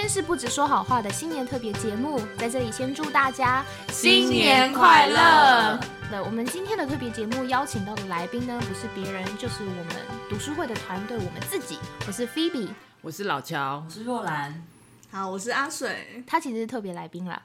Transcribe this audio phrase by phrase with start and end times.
[0.00, 5.78] 天是不止说好话的新年特别节目，在这里先祝大家新年快乐！
[6.10, 9.96] 那我们今天的特别节目邀请到的来宾呢，不是别人，就是我们
[10.30, 11.78] 读书会的团队，我们自己。
[12.06, 12.68] 我是 Phoebe，
[13.02, 14.66] 我是老乔，我是若兰，
[15.10, 17.42] 好，我是阿水，他其实是特别来宾啦，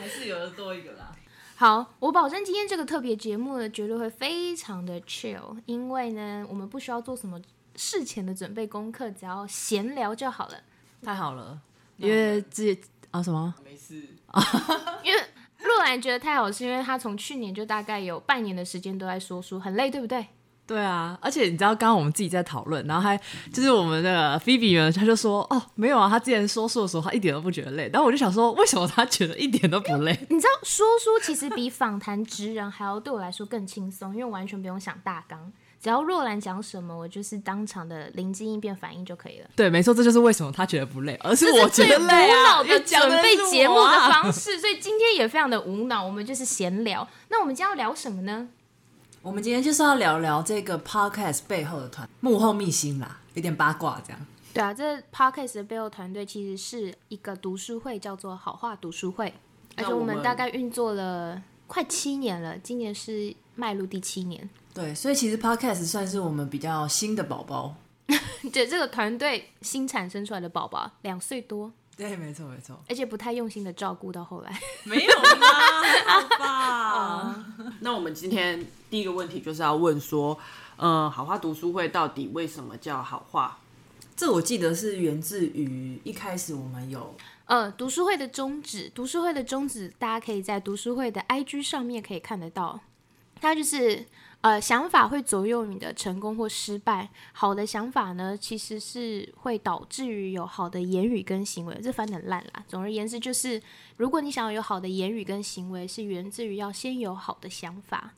[0.00, 1.12] 还是有的多一个啦。
[1.54, 7.40] 好，我保证今天这个特别节目呢，绝对会非常的 chill，因为呢，我们不需要做什么
[7.76, 10.54] 事前的准备功课，只要闲聊就好了。
[11.00, 11.60] 太好了，
[11.98, 12.80] 因为自己
[13.10, 14.42] 啊什么没事啊，
[15.04, 15.20] 因为
[15.58, 20.26] 若兰觉得太好，是因为她从去年就大概有半年的时间都在说书，很累，对不对？
[20.66, 23.18] 对啊，而且你知道，刚刚我们自己在讨论，然后还
[23.50, 27.88] 就是我们那个菲比呢，他就说哦，没有啊，他之前说书的时候，他一点都不觉得累。
[27.90, 30.12] 然后我就想说，为什么他觉得一点都不累？
[30.28, 39.48] 你知道，说书其实比访谈职人还要对我来说更轻松，因为完全不用想大纲，只要若兰讲什么，我就是当场的灵机应变反应就可以了。
[39.54, 42.42] 对，没错，这就是为什么他觉得不累，而是我觉得累啊。
[42.44, 44.24] 脑的准备节目的方。
[44.24, 47.06] 方式，所以今天也非常的无脑，我们就是闲聊。
[47.28, 48.48] 那我们今天要聊什么呢？
[49.22, 54.26] 我们今天就是要聊聊这个 podcast 背后的团幕后秘辛啦，有点八卦这样。
[54.54, 59.32] 对啊，这 podcast 的背后团队其实是一个读书会，叫做好话读书会，
[59.76, 64.48] 而且我们大概运作了快七年了，今年是迈入第七年。
[64.78, 67.74] 对，所以其实 podcast 算是我们比较新的宝宝。
[68.52, 72.78] 对，这个团队新产生出来的宝宝两岁多， 对，没错没错。
[72.88, 74.60] 而且不太用心的照顾到后来。
[74.86, 77.44] 没有啦，好吧。
[77.80, 80.38] 那我们今天第一个问题就是要问说，
[80.76, 83.58] 呃，好话读书会到底为什么叫好话？
[84.14, 92.78] 这我记得是源自于一开始我们有呃，读书会的宗旨，读书会的宗旨，大家可以在读书会的 IG 上面可以看得到。
[93.40, 94.04] 它就是
[94.40, 97.08] 呃，想法会左右你的成功或失败。
[97.32, 101.76] 好的想法呢，其实是会导致于有好的言语跟行为。
[101.82, 102.64] 这翻得很烂啦。
[102.68, 103.60] 总而言之，就是
[103.96, 108.14] 如果你想要有好的言语跟行为，是源自于要先有好的想法。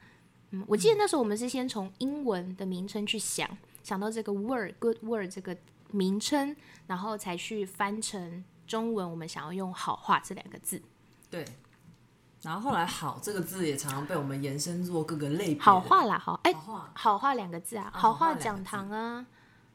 [0.51, 3.49] 嗯，我记得那时候我们是先从英文的名称去想，
[3.83, 5.57] 想到这个 word good word 这个
[5.91, 6.55] 名称，
[6.87, 9.11] 然后才去翻成中文。
[9.11, 10.83] 我们想要用好话这两个字，
[11.31, 11.45] 对，
[12.43, 19.27] 然后后来“好”这个字也常常被我们延伸做各个类别好话啦，好哎，好话好话两个字啊，啊好好话讲堂啊，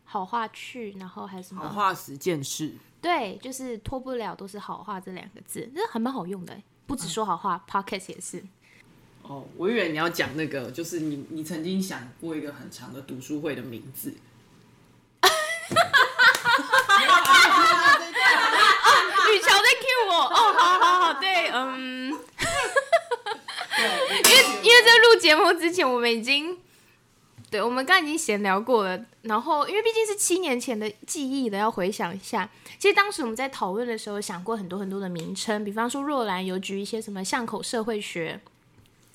[0.03, 1.61] 好话去，然后还有什么？
[1.61, 6.63] 好话十件事，对，就是脱不了都是好话这两个字，这还蛮好用的欸。
[6.87, 8.43] 不止说好话、，Pocket 也是。
[9.23, 14.15] 哦，我以为你要讲那个，就是你你曾经想过一个很长的读书会的名字， 雨
[19.41, 21.94] 乔在 cue 我，哦，好好好，对，嗯，因
[24.75, 26.57] 为在录节目之前，我们已经，
[27.49, 38.41] 对，我们刚刚已经闲聊过了，然后因为毕竟是七年前的记忆了，要回想一下，其实当时我们在讨论的时候想过很多很多的名称，比方说若兰有举一些什么巷口社会学。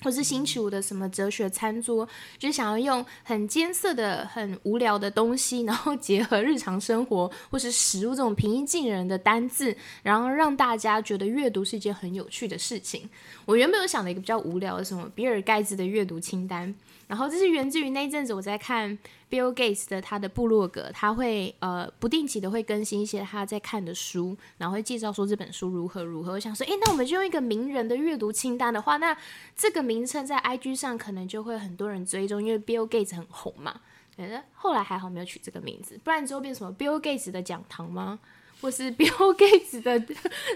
[0.01, 2.07] 或是星期五的什么哲学餐桌，
[2.37, 13.09] 就想要用很艰涩的、很无聊的东西，然后结合日常生活或是食物这种平易近人的单字，然后让大家觉得阅读是一件很有趣的事情。
[13.45, 16.73] 我原本有想了一个比较无聊的什么比尔盖茨的阅读清单，
[17.07, 18.97] 然后这是源自于那一阵子我在看
[19.31, 26.33] Bill Gates 的他的部落格，他会呃不定期的会更新一些他在看的书，然后会介绍说这本书如何如何。
[26.33, 29.17] 我想说，诶，那我们就用一个名人的阅读清单的话，那
[29.55, 33.79] 这个名称在 IG 上可能就会很多人追踪，因为 Bill Gates 很红嘛。
[34.17, 38.19] 反正后来还好没有取这个名字，不然之后变什么 Bill Gates 的讲堂吗？
[38.59, 39.99] 或是 Bill Gates 的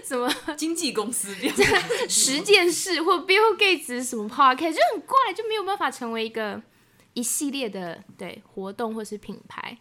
[0.04, 6.62] 什么经纪公司这样十件事，或 Bill Gates 什么 podcast 就很怪，就没有办法成为一个
[7.16, 9.78] 一系列的对活动或是品牌。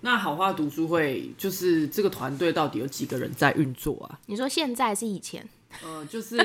[0.00, 4.18] 那好话读书会就是这个团队到底有几个人在运作啊？
[4.26, 5.46] 你说现在是以前？
[5.84, 6.36] 呃，就是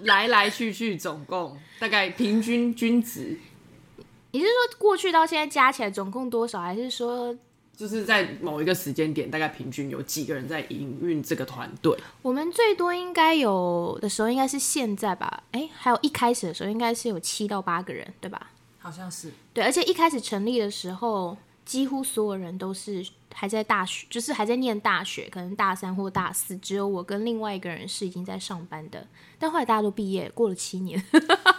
[0.00, 3.38] 来来去去总共大概平均均值，
[4.32, 6.60] 你是说过去到现在加起来总共多少？
[6.60, 7.34] 还是说
[7.78, 11.96] 就是在某一个时间点大概平均有几个人在营运这个团队？
[12.22, 15.44] 我们最多应该有的时候应该是现在吧？
[15.52, 18.50] 哎，还有一开始的时候应该是有七到八个人，对吧？
[18.80, 29.06] 好像是对，而且一开始成立的时候，几乎所有人都是还在大学，就是还在念大学，可能大三或大四，只有我跟另外一个人是已经在上班的。
[29.38, 31.00] 但后来大家都毕业，过了七年。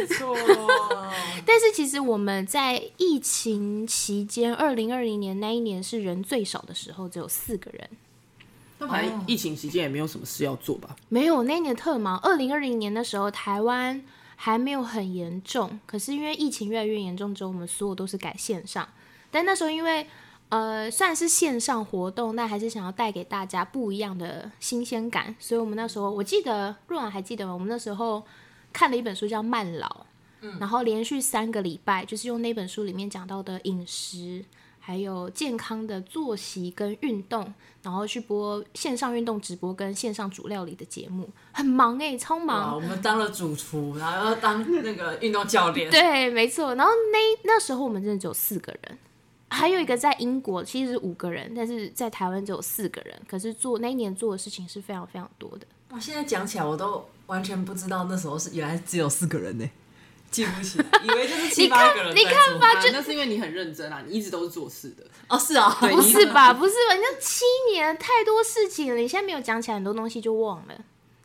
[0.00, 0.36] 没错，
[1.46, 7.88] 但是其实我们在疫情期间，二零二零年那一年是人最少的时候，只有四个人。
[8.78, 10.94] 那反正疫情期间也没有什么事要做吧？
[11.08, 12.18] 没有，那一年特忙。
[12.18, 14.02] 二零二零年的时候，台湾
[14.36, 18.86] 还没有很严重，可是因为疫情越来越严重之后，我们所有都是改线上。
[19.30, 20.06] 但那时候因为
[20.50, 25.34] 呃，算是线上活动，但还是想要带给大家不一样的新鲜感。
[25.40, 27.52] 所以我们那时候，我记得若兰还记得吗？
[27.52, 28.22] 我们那时候
[28.76, 29.86] 看了一本书叫《慢老》，
[30.42, 34.44] 嗯然后连续三个礼拜，就是用那本书里面讲到的饮食，
[34.78, 42.74] 还有健康的作息跟运动，然后去播线上运动直播跟线上煮料理的节目，很忙哎、超忙。
[42.74, 46.74] 我们当了主厨，然后当那个运动教练，对，没错。
[46.74, 48.98] 然后那那时候我们真的只有四个人，
[49.48, 53.18] 还有一个在英国其实是五个人，但是在台湾只有四个人。
[53.26, 55.66] 可是做那一年做的事情是非常非常多的。
[55.90, 59.68] 我现在讲起来，我都完全不知道那时候是原来只有四个人呢，
[60.30, 65.04] 记不起来，以为就是七八个人在你看做吧就那是因为你很认真啊，你一直都是做事的。
[65.28, 66.52] 哦，是啊，对不是吧？
[66.52, 66.94] 不是吧？
[66.94, 70.74] 你这七年太多事情了，你现在没有讲起来，很多东西就忘了。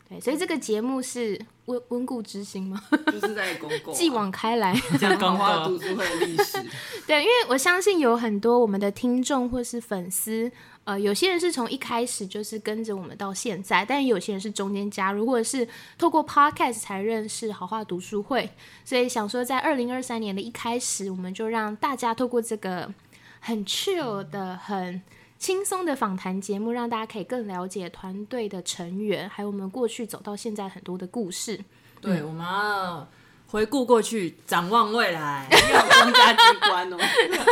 [0.08, 2.82] 对，所以这个节目是温温故知新吗？
[3.12, 4.74] 就是在公共、继往开来。
[5.00, 6.58] 讲 好话读书会的历史，
[7.06, 10.50] 对，因为我相信有很多我们的听众或是粉丝，
[10.84, 18.50] 呃，有些人是从一开始就是跟着我们到现在，但有些人是中间加入，或者是透过 podcast 才认识好话读书会。
[18.84, 22.92] 所以想说，在二零二三年的一开始，我们就让大家透过这个
[23.38, 25.00] 很 chill 的、很
[25.38, 31.64] 轻松的访谈节目，让大家可以更了解团队的成员，还有我们过去走到现在很多的故事。
[32.00, 33.08] 对，我们要
[33.52, 35.46] 回顾过去，展望未来。
[35.52, 36.96] 要有公家机关哦。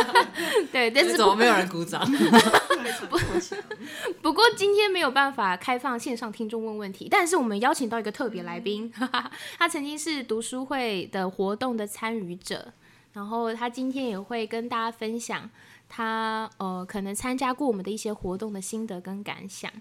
[0.73, 2.03] 对，但是怎么没有人鼓掌？
[4.19, 8.91] 不过今天没有办法开放线上听众问问题，但是我们邀请到一个特别来宾，
[9.59, 12.73] 他曾经是读书会的活动的参与者，
[13.13, 15.47] 然后他今天也会跟大家分享
[15.87, 19.71] 他呃可能参加过我们的一些活动的心得跟感想。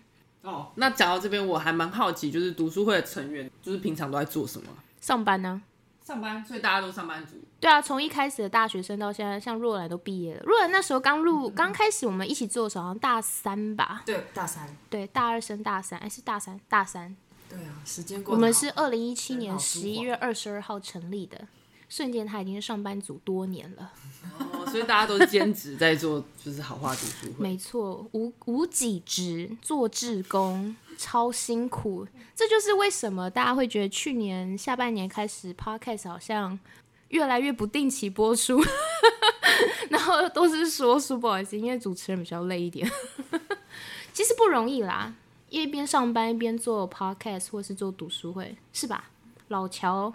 [0.42, 4.66] 哦，那讲到这边，我还蛮好奇，就是读书会的成员，就是平常都在做什么？
[5.00, 5.62] 上班呢？
[6.10, 7.36] 上班，所以大家都上班族。
[7.60, 10.42] 对啊，从一开始的大学生到现在，像若兰都毕业了。
[10.44, 14.02] 若兰那时候刚入，刚开始我们一起做的时候，好像大三吧？
[14.04, 14.76] 对，大三。
[14.88, 17.14] 对，大二升大三，哎，是大三，大三。
[17.48, 18.40] 对啊，时间过我。
[18.40, 21.46] 们是二零一七年十一月二十二号成立的，
[21.88, 23.92] 瞬间他已经是上班族多年了。
[24.38, 27.34] 哦，所以大家都是兼职在做，就是好话读书会。
[27.38, 32.06] 没错，无无己职做志工，超辛苦。
[32.34, 36.58] 这就是为什么大家会觉得去年下半年开始 podcast 好像
[37.08, 38.60] 越来越不定期播出，
[39.88, 42.86] 然后都是说书，不好意思，因为主持人比较累一点。
[44.12, 45.14] 其实不容易啦，
[45.48, 49.10] 一边上班一边做 podcast 或是做读书会，是吧？
[49.48, 50.12] 老乔，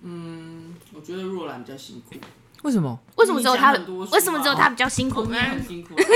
[0.00, 2.14] 嗯我觉得若兰比较辛苦，
[2.64, 2.98] 为什么？
[3.16, 4.04] 为什么只有他很多？
[4.06, 5.32] 为什么只有他比较辛苦我呢？
[5.32, 5.94] 们很辛苦。
[6.00, 6.12] 几乎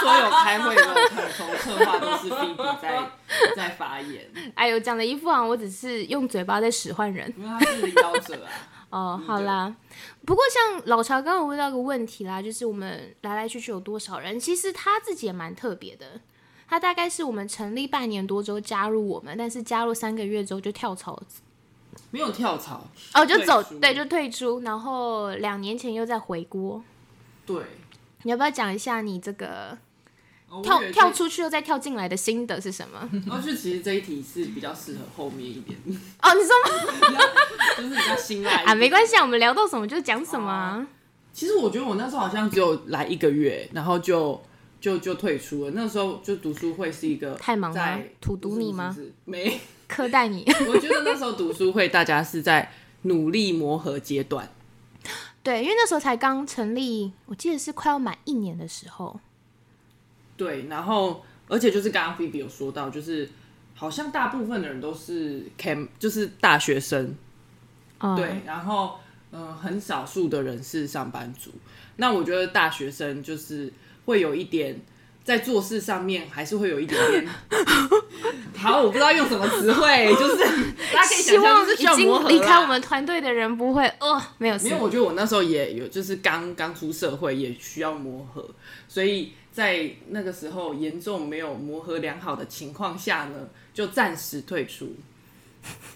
[0.00, 3.10] 所有开会的统筹策划都是 Phoebe 在
[3.54, 7.32] 在发言，哎呦，讲的一副好像我只是用嘴巴在使唤人。
[7.38, 8.50] 因为他是领导者啊。
[8.90, 9.74] 哦，好啦。
[10.26, 14.38] 不过像老乔刚刚有问到一个问题啦，就是我们来来去去有多少人？
[14.38, 16.20] 其实他自己也蛮特别的。
[16.68, 21.20] 他大概是我们成立半年多之后加入我们，但是加入三个月之后就跳槽，
[22.10, 26.82] 没有跳槽哦，就走，对，就退出，然后两年前又再回锅。
[27.46, 27.56] 对，
[28.22, 29.76] 你要不要讲一下你这个
[30.48, 33.08] 哦跳跳出去又再跳进来的心得是什么？
[33.26, 35.78] 然 后就其实这一题是比较适合后面一点，
[36.22, 37.20] 哦，你说吗？
[37.76, 40.86] 就是比较辛辣一点啊，没关系啊，我们聊到什么就讲什么啊。
[41.32, 44.40] 其实我觉得我那时候好像只有来一个月，然后就
[44.80, 45.72] 就就退出了。
[45.74, 48.96] 那时候就读书会是一个太忙吗在荼毒你吗？
[49.24, 50.44] 没，苛待你。
[50.68, 52.72] 我觉得那时候读书会大家是在
[53.02, 54.48] 努力磨合阶段。
[55.42, 59.20] 对，因为那时候才刚成立，我记得是快要满一年的时候。
[60.36, 63.28] 对，然后而且就是刚刚菲比有说到，就是
[63.74, 67.14] 好像大部分的人都是 cam，就是大学生，
[67.98, 68.98] 嗯、对，然后
[69.32, 71.50] 嗯、呃很少数的人是上班族。
[71.96, 73.72] 那我觉得大学生就是
[74.06, 74.80] 会有一点
[75.24, 77.26] 在做事上面还是会有一点点，
[78.54, 80.36] 好，我不知道用什么词汇，就是
[80.92, 88.46] 大家可以希想象，就是望已需要磨合经离开我们团队的人不会哦，没有事因为我觉得我那时候也有，就是刚刚出社会，也需要磨合，
[88.86, 94.92] 所以在那个时候严重没有磨合良好的情况下呢，就暂时退出。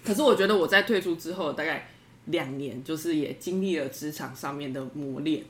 [0.02, 1.90] 可是我觉得我在退出之后，大概
[2.24, 5.44] 两年，就是也经历了职场上面的磨练，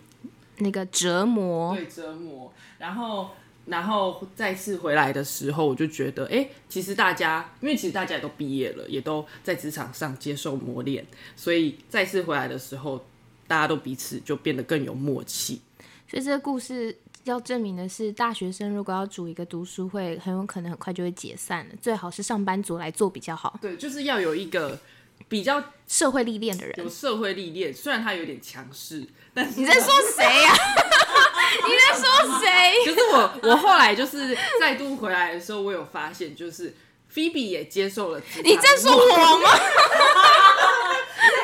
[0.57, 1.77] 那个折磨。
[1.77, 3.31] 对折磨，然后。
[3.69, 11.07] 然后再次回来的时候，我就觉得，哎，其实大家，因为其实大家也都毕业了，也都在职场上接受磨练，
[11.37, 13.05] 所以再次回来的时候，
[13.47, 15.61] 大家都彼此就变得更有默契。
[16.09, 21.75] 所以这个故事要证明的是，大学生如果要组一个读书会，很有可能很快就会解散了。
[21.81, 24.81] 最好是上班族来做比较好，对，就是要有一个
[25.29, 26.89] 比较社会历练的人有。
[26.89, 30.53] 社会历练，虽然他有点强势，但是你在说谁呀、
[31.67, 32.85] 你在说谁？
[32.87, 36.75] 可是我我后来就是再度回来的时候，我有发现，就是
[37.09, 39.51] 菲比也接受了你在说我吗？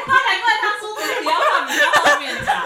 [0.07, 2.65] 难怪他说这个你要放你在后面讲。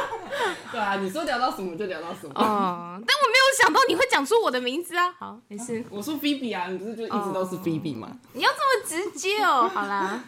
[0.72, 2.32] 对啊，你说聊到什么就聊到什么。
[2.34, 5.10] 哦，但我没有想到你会讲出我的名字啊。
[5.18, 8.10] 好，没事， 我说菲比啊，你不是就一直都是菲比吗？
[8.32, 9.68] 你要这么直接哦。
[9.72, 10.22] 好啦，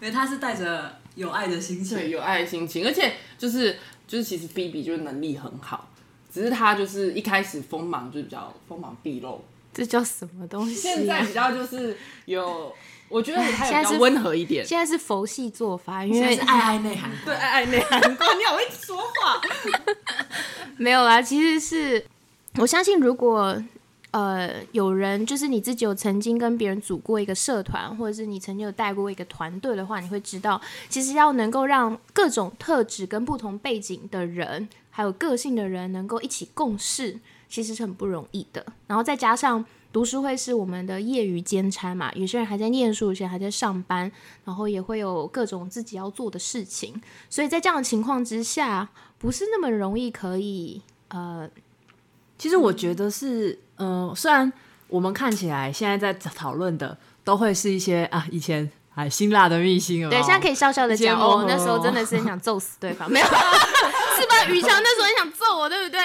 [0.00, 5.88] 因为他是带着有爱的心情，对，有爱的心情，而且就是就是其实菲比就是能力很好，
[6.32, 10.94] 只是他就是一开始锋芒就比较锋芒毕露，这叫什么东西、啊？
[10.94, 12.74] 现在比较就是有，
[13.10, 14.64] 我觉得他现在是也比较温和一点。
[14.64, 17.10] 现在是佛系做法，因为是爱爱内涵。
[17.24, 19.40] 对，爱爱内涵过，你好会说话。
[20.78, 22.02] 没有啦，其实是
[22.54, 23.60] 我相信，如果
[24.12, 38.64] 呃有人就是你自己有曾经跟别人组过一个社团，或者是你曾经有带过一个团队的话，你会知道，其实要能够让各种特质跟不同背景的人，还有个性的人能够一起共事，其实是很不容易的。
[38.86, 39.66] 然后再加上。
[39.92, 44.10] 读书会是我们的业余兼差嘛，有些人还在念书，有些人还在上班，
[44.44, 51.48] 然后也会有各种自己要做的事情，所以在这样的情况之下，不是那么容易可以呃
[52.38, 54.50] 其实我觉得是，嗯、虽然
[54.88, 63.26] 我们看起来现在在讨论的都会是一些啊，以前哎辛辣的秘辛有没对，现在可以笑笑的讲哦，那时候真的是很想揍死对方，没有，
[64.20, 64.44] 是吧？
[64.48, 65.98] 宇强那时候很想揍我，对不对？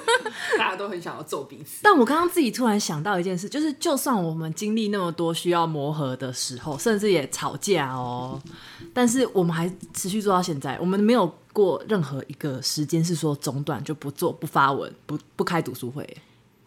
[0.58, 1.80] 大家都很想要揍彼此。
[1.82, 8.40] 但我刚刚自己突然想到一件事，就是就算我们经历那么多需要磨合的时候，甚至也吵架哦，
[8.92, 16.16] 但是我们还持续做到现在，我们没有过任何一个时间是说中断就不做、不发文、不不开读书会。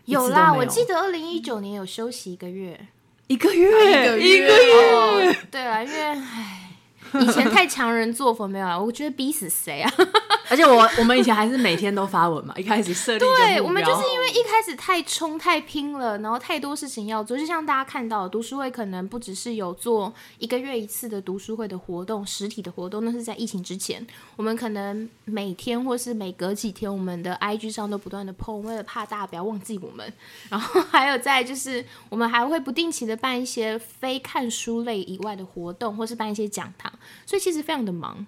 [0.05, 2.87] 有啦，我记得二零一九年有休息一个月。
[3.27, 6.74] 一个月，一个月，哦，对啊，因为唉，
[7.21, 9.91] 以前太强人做佛没有啊，我觉得逼死谁啊？
[10.47, 30.13] 而且我我们以前还是每天都发文嘛，一开始设立对，我们就是因为一开始太冲太拼了，然后太多事情要做，就像大家看到的，读书会可能不只是有做一个月一次的读书会的活动，实体的活动，那是在疫情之前，我们可能每天或是每隔几天，我们的 IG 上都不断的 po，为了怕大家不要忘记我们，
[30.49, 36.91] 然后还有在就是我们还会不定期的办一些非看书类以外的活动，或是办一些讲堂，
[37.25, 38.25] 所以其实非常的忙。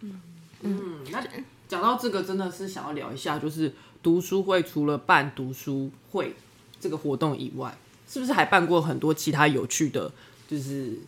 [0.00, 0.20] 嗯
[0.62, 1.24] 嗯，那
[1.68, 6.34] 讲到这个，真的是想要聊一下，就是读书会除了办读书会
[6.80, 7.76] 这个活动以外，
[8.08, 10.12] 是不是还办过很多其他有趣的，
[10.46, 10.98] 就是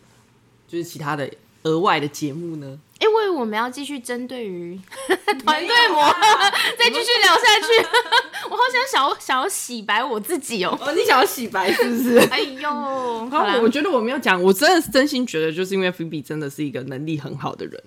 [0.67, 1.31] 就是其他的
[1.65, 2.79] 额外的节目呢？
[3.01, 4.81] 哎，我以为我们要继续针对于
[5.45, 6.13] 团队磨合，
[6.79, 7.87] 再继续聊下去。
[8.49, 10.79] 我好想想要想要洗白我自己哦。
[10.81, 12.19] 哦，你想要洗白是不是？
[12.31, 17.83] 哎呦，好好，啦我觉得我没有讲，我真的是真心觉得，就是因为菲比真的是一个能力很好的人。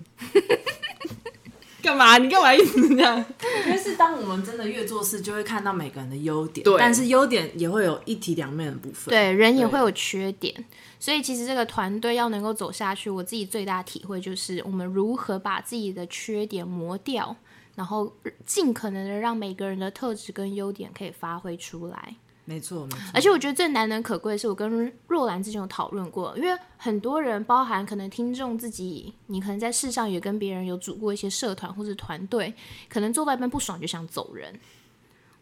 [1.80, 2.18] 干嘛？
[2.18, 3.24] 你干嘛一直这样？
[3.66, 10.52] 因为是当我们真的越做事，就会看到每个人的优点，对但是优点也会有一体两面的部分。，对人也会有缺点，
[11.00, 17.34] 所以其实这个团队要能够走下去，我自己最大体会就是我们如何把自己的缺点磨掉，
[17.76, 18.12] 然后
[18.44, 22.16] 尽可能的让每个人的特质跟优点可以发挥出来。
[22.44, 22.98] 没错，没错。
[23.12, 32.54] 而且我觉得最难能可贵的是，我跟若兰之前有讨论过，因为很多人，包含可能听众自己，你可能在世上也跟别人有组过一些社团或者团队，
[32.88, 34.58] 可能做到一半不爽就想走人，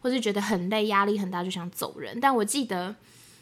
[0.01, 2.19] 或是觉得很累、压力很大就想走人。
[2.19, 2.93] 但我记得，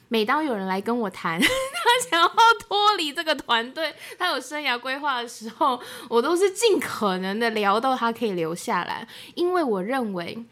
[0.07, 10.45] 每当有人来跟我谈 他想要脱离这个团队，他有生涯规划的时候，我都是尽可能的聊到他可以留下来，因为我认为。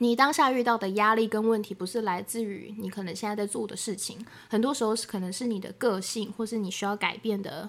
[0.00, 7.68] 你当下遇到的压力跟问题，不是来自于你可能现在在做的事情，很多时候是可能是你的个性，或是你需要改变的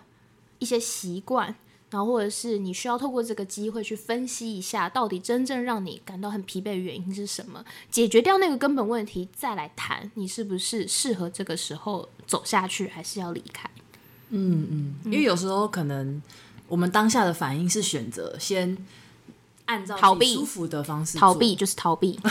[0.59, 1.55] 一些习惯，
[1.89, 13.69] 然后或者是你需要透过这个机会去分析一下，到底真正让你感到很疲惫的原因是什么，解决掉那个根本问题，再来谈你是不是适合这个时候走下去，还是要离开。
[14.29, 16.21] 嗯嗯因为有时候可能
[16.67, 18.77] 我们当下的反应是选择先
[19.65, 22.19] 按照逃避舒服的方式逃避就是逃避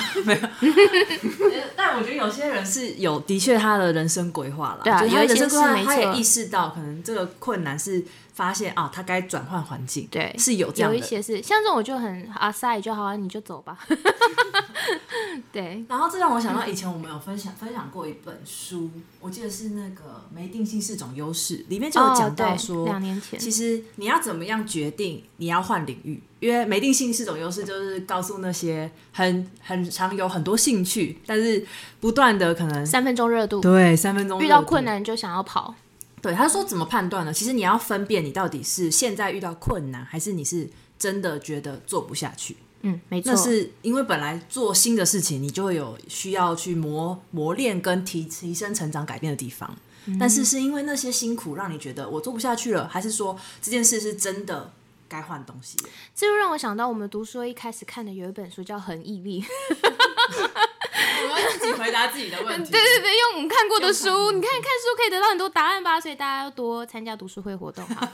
[1.74, 8.04] 但我觉得有些人是有的确他的人生规划了，对啊就是他的人生规划，有一些是他也意识到可能这个困难是
[8.38, 10.96] 发现啊，他该转换环境，对，是有这样的。
[10.96, 13.76] 有一些是像这种我就很阿塞就好啊，你就走吧。
[15.50, 31.66] 对，然后这让我想到以前我们有分享分享过一本书，我记得是那个没定性是种优势，里面就有讲到说，两年前其实你要怎么样决定你要换领域，因为没定性是种优势，就是告诉那些很很常有很多兴趣，但是
[31.98, 35.74] 不断的可能三分钟热度，对三分钟遇到困难就想要跑。
[36.20, 37.32] 对，他说怎么判断呢？
[37.32, 42.56] 其实你要分辨你到底是现在遇到困难，还是你是真的觉得做不下去。
[42.82, 49.76] 嗯，没错，那是因为本来做新的事情，你就会有需要去磨磨练跟提提升、成长、改变的地方。
[50.18, 54.72] 但是是因为那些辛苦让你觉得我做不下去了，还是说这件事是真的
[55.06, 55.76] 该换东西？
[56.14, 59.42] 这就让我想到我们读书会一开始看的有一本书叫《恒毅力》，
[61.22, 62.70] 我们自己回答自己的问题。
[62.70, 68.10] 对对对，用我们看过的书，你看看书可以得到很多答案吧，所以大家要多参加读书会活动啊。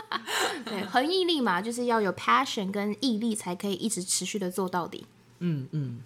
[0.64, 5.06] 对，恒毅力嘛，就是要有 passion 跟毅力，才可以一直持续的做到底。
[5.38, 6.00] 嗯嗯，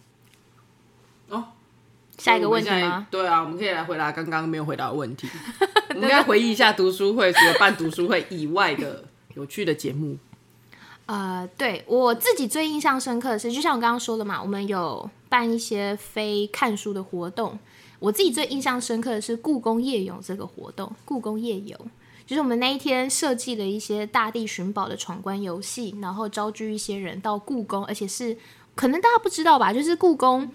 [1.28, 1.44] 哦，
[2.18, 3.06] 下一个问题吗？
[3.10, 5.28] 对啊，我们可以来回答刚刚没有回答的问题。
[5.90, 9.04] 我们应该回忆一下读书会，除了办读书会以外的
[9.34, 10.18] 有趣的节目。
[11.06, 17.58] 呃，对我自己最印象深刻的是，就像我刚刚说的嘛，我们有办一些非看书的活动。
[17.98, 21.74] 我自己最印象深刻的是故宫夜游这个活动，故宫夜游。
[22.26, 28.36] 就是我们那一天设计了一些大地寻宝的闯关游戏，然后招聚一些人到故宫，而且是
[28.74, 30.50] 可能大家不知道吧，就是故宫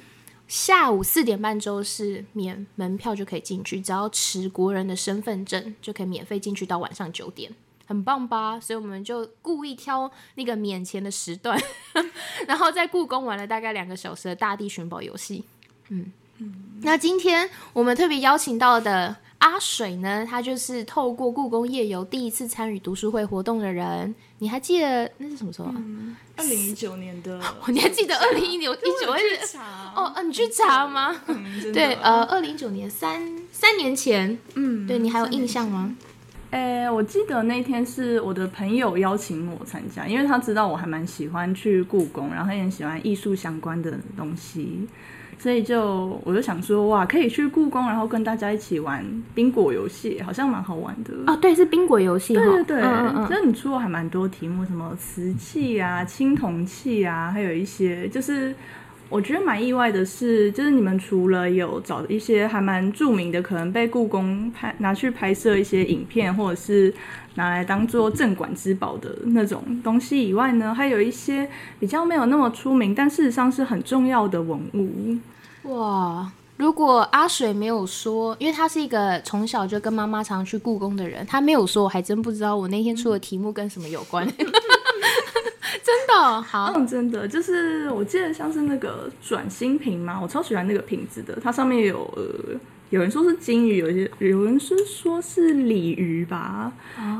[0.48, 7.52] 下午四点半之后是免门票就可以进去，只要持国人的身份证就可以免费进去到晚上九点。
[7.86, 8.60] 很棒吧？
[8.60, 11.60] 所以我们就故意挑那个免钱的时段，
[12.48, 15.44] 然后在故宫玩了大概两个小时的大地寻宝游戏。
[15.90, 16.12] 嗯，
[16.82, 24.14] 那今天我们特别邀请到的阿水呢，他就是透过故宫夜游第一次参与读书会活动的人。
[24.40, 25.76] 你还记得那是什么时候啊？
[26.36, 27.40] 二零一九年的，
[27.70, 29.48] 你还记得二零一九一九还是？
[29.48, 31.16] 查哦，呃，你去查吗？
[31.28, 35.96] 嗯对，呃，二零一九年三三年前，嗯，对你还有印象吗？
[36.52, 44.88] 诶、我记得那天是我的朋友邀请我参加，因为他知道我还蛮喜欢去故宫，然后他也很喜欢艺术相关的东西，
[45.38, 51.14] 所以就我就想说，哇，可以去故宫，然后跟大家一起玩宾果游戏，好像蛮好玩的。
[51.28, 52.44] 哦，对，是宾果游戏哈。
[52.44, 53.28] 对对对，嗯嗯嗯。
[53.28, 58.56] 就是你出了还蛮多题目，什么瓷器啊、青铜器啊，还有一些就是
[59.08, 66.94] 我觉得蛮意外的是，就是你们除了有找一些还蛮著名的，可能被故宫拍拿去拍摄一些影片，或者是
[67.36, 71.48] 拿来当做镇馆之宝的那种东西以外呢，还有一些
[71.80, 75.18] 比较没有那么出名，但事实上是很重要的文物。
[75.70, 84.28] 哇，如果阿水没有说，因为他是一个从小就跟妈妈常去故宫的人，他没有说，我还真不知道我那天出的题目跟什么有关。
[85.86, 92.60] 真的好，嗯，真的就是我记得像是那个转心瓶嘛，我超喜欢那个瓶子的，它上面有呃。
[92.92, 96.72] 有人说是金鱼，有些有人是说是鲤鱼吧。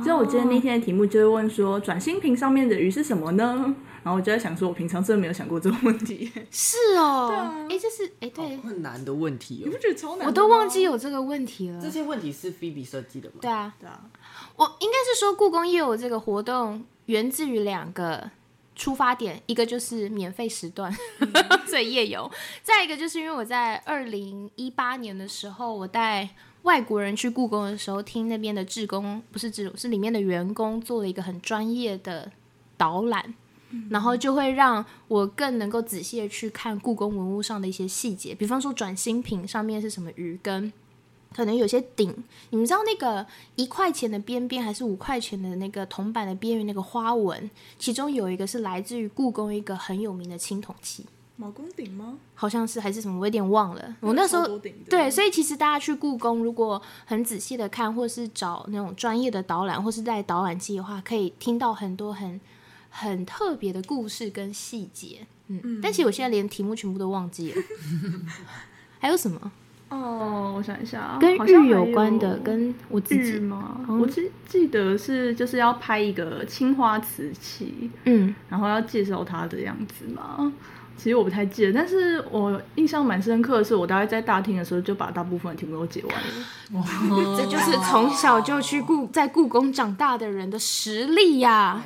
[0.06, 3.76] 就我记得那天的题目就是问说，转心瓶上面的鱼是什么呢？
[4.04, 9.78] 然后我就在想说，我平常真的没有想过这个问题，是哦，对啊哎、这是哎、对，困难的问题哦你不。
[9.80, 10.28] 觉得超难？
[10.28, 11.90] 我都忘记有这个问题了这。
[11.90, 13.38] 些问题是菲比设计的吗？
[13.42, 14.00] 对啊，对啊，
[14.56, 18.30] 我应该是说故宫夜游这个活动源自于两个
[18.76, 20.96] 出发点，一个就是免费时段，
[21.68, 22.30] 所以夜游；
[22.62, 26.30] 再一个就是因为我在二零一八年的时候，我带
[26.64, 32.32] 外国人去故宫的时候，听那边的志工不是志工，是里面的员工做了一个很专业的
[32.78, 33.34] 导览。
[33.90, 40.72] 然后就会让我更能够仔细的去看故宫文物上的一些细节，比方说转心瓶上面是什么鱼根，
[41.36, 42.16] 可能有些顶，
[42.52, 43.26] 你们知道那个
[43.58, 52.18] 一块钱的边边还是五块钱的那个铜板的边缘那个花纹，其中有一个是来自于故宫一个很有名的青铜器，毛公鼎吗？
[52.36, 53.96] 好像是还是什么，我有点忘了。
[54.00, 54.48] 我那时候
[54.90, 62.40] 对，所以其实大家去故宫，如果很仔细的看，或是找那种专业的导览，或是在导览机的话，可以听到很多很
[62.90, 65.28] 很特别的故事跟细节。
[65.48, 67.62] 嗯，但其实我现在连题目全部都忘记了。
[69.00, 69.52] 还有什么
[69.90, 72.38] 哦，我想一下啊，跟好像还玉有关的？
[72.40, 73.80] 跟我自玉己，吗？
[73.88, 80.52] 嗯我记记得是就是要拍一个青花瓷器，嗯，然后要介绍它的样子嘛。
[80.98, 87.36] 其实我不太记得，但是我印象蛮深刻的是，我大概在大厅的时候就把大部分的题目都解完了。
[87.38, 91.84] 这就是从小就去故在故宫长大的人的实力呀、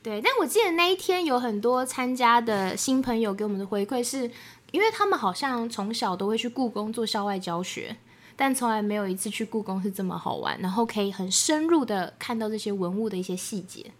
[0.00, 4.30] 对，但我记得那一天有很多参加的新朋友给我们的回馈是，
[4.70, 7.96] 因为他们好像从小都会去故宫做校外教学，
[8.36, 13.90] 但从来没有一次去故宫是这么好玩，然后可以很深入的看到这些文物的一些细节。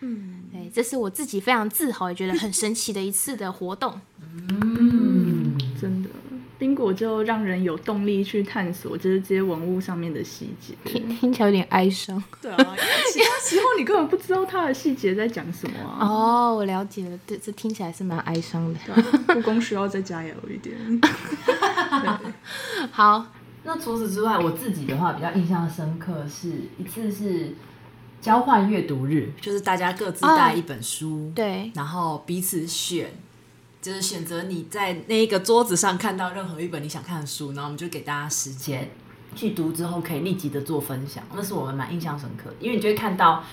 [0.00, 4.00] 嗯，对，这是我自己非常自豪，也觉得很神奇的一次的活动。
[4.20, 6.10] 嗯真的，
[6.58, 10.74] 宾果就让人有动力去探索，就是这些文物上面的细节。
[10.84, 12.22] 听听起来有点哀伤。
[12.40, 12.76] 对啊，因为
[13.12, 16.06] 其他时候你根本不知道它的细节在讲什么啊。
[16.06, 18.80] 哦，我了解了，对，这听起来是蛮哀伤的。
[19.26, 20.76] 故宫需要再加油一点。
[22.92, 23.26] 好，
[23.64, 27.54] 那除此之外，我自己的话比较印象深刻是一次是
[28.20, 33.10] 交换阅读日，就是大家各自带一本书，对，然后彼此选，
[33.84, 38.88] 就是选择你在那一个桌子上看到任何一本你想看的书，然后我们就给大家时间
[39.36, 41.22] 去读之后，可以立即的做分享。
[41.34, 43.44] 那是我们蛮印象深刻的，因为你就会看到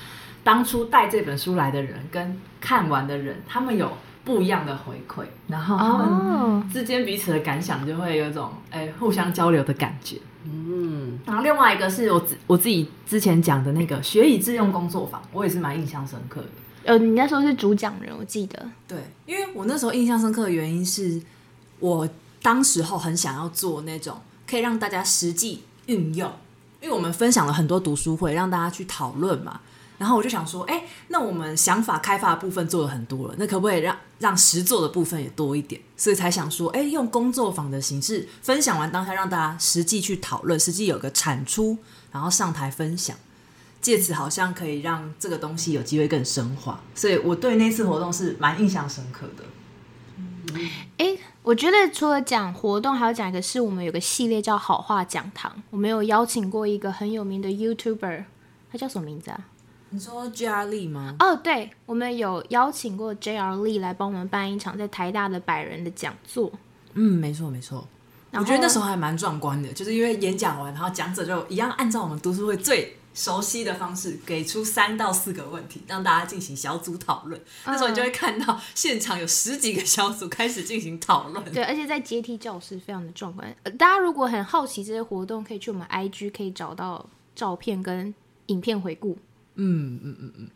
[0.41, 3.91] 当初带这本书来的人跟看完的人，他们有
[4.23, 10.15] 不一样的回馈，然后他们哦，之间彼此的感想就会有一种哎、互相交流的感觉。
[10.45, 16.47] 嗯，然后另外一个是我自我自己之前讲的那个学以致用工作坊，我也是蛮印象深刻的。
[16.83, 18.69] 呃，你那时候是主讲人，我记得。
[18.87, 21.21] 对，因为我那时候印象深刻的原因是
[21.79, 22.07] 我
[22.41, 26.31] 当时候很想要做那种可以让大家实际运用，
[26.81, 29.61] 因为我们分享了很多读书会，让大家去讨论嘛。
[29.97, 35.79] 然后我就想说，哎，那我们想法开发的部分做了很多了，那可不可以让让实做的部分也多一点？
[35.95, 41.77] 所以才想说，哎，用工作坊的形式分享完当下，让大家实际去讨论，实际有个产出，
[42.11, 43.15] 然后上台分享。
[43.81, 49.43] 借此好像可以让这个东西有机会更深化，所以我对那次活动是蛮印象深刻的。
[50.97, 58.25] 哎，我觉得除了讲活动，还要讲一个是我们有个系列叫好话讲堂，我们有邀请过一个很有名的 YouTuber，
[58.71, 59.47] 他叫什么名字啊？
[59.89, 60.65] 你说 J.R.
[60.65, 61.15] 力吗？
[61.19, 63.55] 哦，对，我们有邀请过 J.R.
[63.57, 66.51] Lee 来帮我们办一场在台大的百人的讲座。
[66.93, 67.87] 嗯，没错没错。
[68.31, 77.39] 我觉得那时候还蛮壮观的，就是因为演讲完，然后讲者就一样按照我们读书会最熟悉的方式，给出三到四个问题，让大家进行小组讨论。
[77.65, 81.53] 那时候你就会看到现场有十几个小组开始进行讨论。
[81.53, 83.53] 对，而且在阶梯教室非常的壮观。
[83.63, 88.13] 呃，大家如果很好奇这些活动，可以去我们 IG 可以找到照片跟
[88.45, 89.17] 影片回顾。
[89.55, 90.49] 嗯嗯嗯嗯，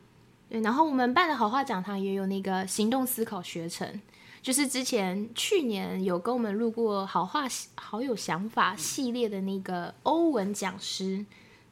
[0.50, 4.02] 对，然后我们办的好话讲堂也有那个行动思考学程，
[4.42, 7.44] 就是之前去年有跟我们录过好话
[7.76, 11.26] 好有想法系列的那个欧文讲师。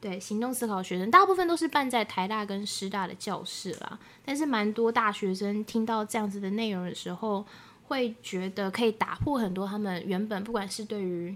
[0.03, 7.45] 对，行动思考学生大部分都是办在台大跟师大的教室啦，但是蛮多大学生听到这样子的内容的时候，
[7.87, 11.33] 会觉得可以打破很多他们原本不管是对于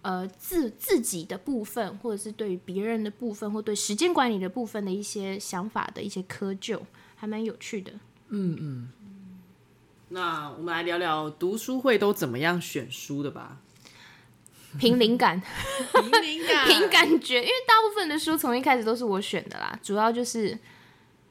[0.00, 6.80] 呃自自己的部分，或者是对于别人的部分，或对时间管理的部分的一些想法的一些窠臼，
[7.16, 7.92] 还蛮有趣的。
[8.28, 8.88] 嗯嗯
[10.08, 13.60] 那我们来聊聊读书会都怎么样选书的吧。
[14.78, 15.40] 凭灵感，
[15.92, 20.58] 凭灵感 凭感觉，因为大部分的书从一开始都是我选的啦，主要就是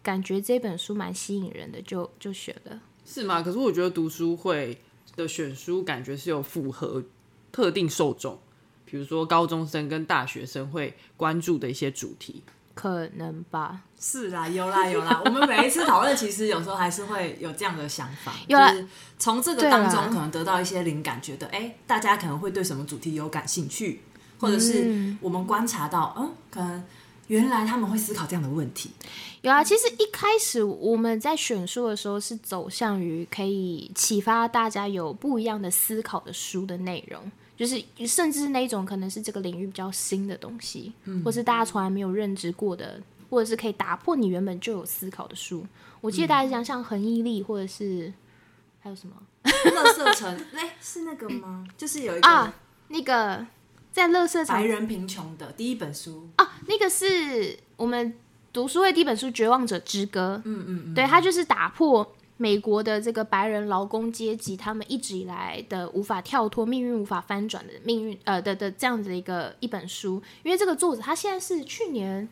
[0.03, 2.79] 感觉这本书蛮吸引人的，就就选了。
[3.05, 3.41] 是吗？
[3.41, 4.77] 可是我觉得读书会
[5.15, 7.03] 的选书感觉是有符合
[7.51, 8.39] 特定受众，
[8.85, 12.43] 比如说高中生跟大学生会关注的一些主题。
[12.75, 15.21] 可能吧，是啦，有啦有啦。
[15.25, 18.85] 我们每一次讨论，其实有时候还是会有这样的想法，就是
[19.17, 24.01] 从这个当中可能得到一些灵感，觉得哎、诶大家可能会对什么主题有感兴趣，
[24.39, 26.83] 或者是我们观察到，嗯，可能
[27.27, 28.91] 原来他们会思考这样的问题。
[29.41, 29.63] 有啊。
[29.63, 37.31] 其实一开始我们在选书的时候是走向于可以启发大家有不一样的思考的书的内容。
[37.55, 45.65] 就是甚至是那种可能是这个领域比较新的东西，或是大家从来没有认知过的，或者是可以打破你原本就有思考的书。
[46.01, 48.13] 我记得大家讲像恒毅力，或者是
[48.79, 51.65] 还有什么乐色城，哎、是那个吗？
[51.77, 52.53] 就是有一个啊？
[52.89, 53.45] 那个
[53.91, 58.13] 在乐色城白人贫穷的第一本书，啊，那个是我们
[58.53, 60.35] 读书会第一本书《绝望者之歌》。
[60.47, 70.21] 嗯嗯嗯，对，它就是打破美国的这个白人劳工阶级他们一直以来的无法跳脱、命运无法翻转的命运，呃的的这样子的一个一本书。
[70.43, 72.27] 因为这个作者他现在是去年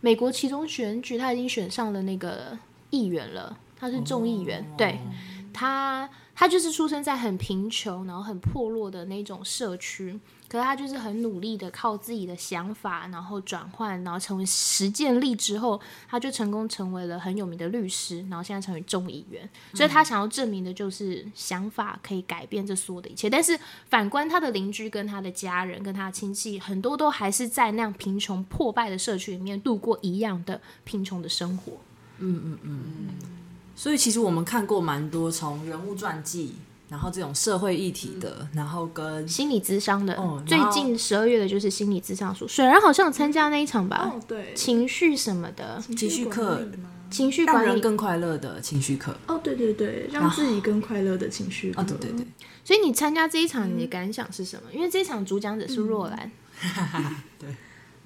[0.00, 2.56] 美国其中选举，他已经选上了那个
[2.90, 4.98] 议员了，他是众议员，对。
[5.52, 10.16] 他他就是出生在很贫穷，然后很破落的那种社区，
[10.48, 19.46] 可是他就是很努力的靠自己的想法，然后转换，然后成为实践力之后，他就成功成为了很有名的律师，然后现在成为众议员。
[19.74, 23.28] 所以他想要证明的就是想法可以改变这所有的一切。
[23.28, 23.58] 但是
[23.90, 31.72] 反观他的邻居、跟他的家人、跟他的亲戚，很多都还是在那样贫穷破败的社区里面度过一样的贫穷的生活。
[32.20, 32.84] 嗯嗯嗯
[33.76, 36.56] 所以其实我们看过蛮多从人物传记，
[36.88, 46.66] 然后这种社会议题的，然后跟心理咨商的，最近十二月的就是心理咨商书，水然好像有参加那一场吧，哦，对，情绪什么的，情绪课
[47.10, 47.80] 情绪让管理。
[47.80, 49.14] 更快乐的情绪课。
[49.26, 52.26] 哦，对对对，让自己更快乐的情绪哦，对对对，
[52.64, 54.62] 所以你参加这一场，你的感想是什么？
[54.72, 56.30] 因为这一场主讲者是若兰，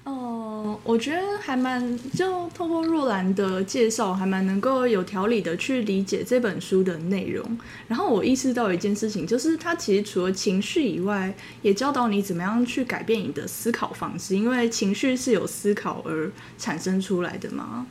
[0.05, 7.57] 哦，我觉得还蛮就透过若兰的介绍，还蛮能够有条理的去理解这本书的内容。
[7.87, 17.87] 然后我意识到一件事情，就是它其实除了情绪以外，也教导你怎么样去改变你的思考方式，因为情绪是有思考而产生出来的嘛。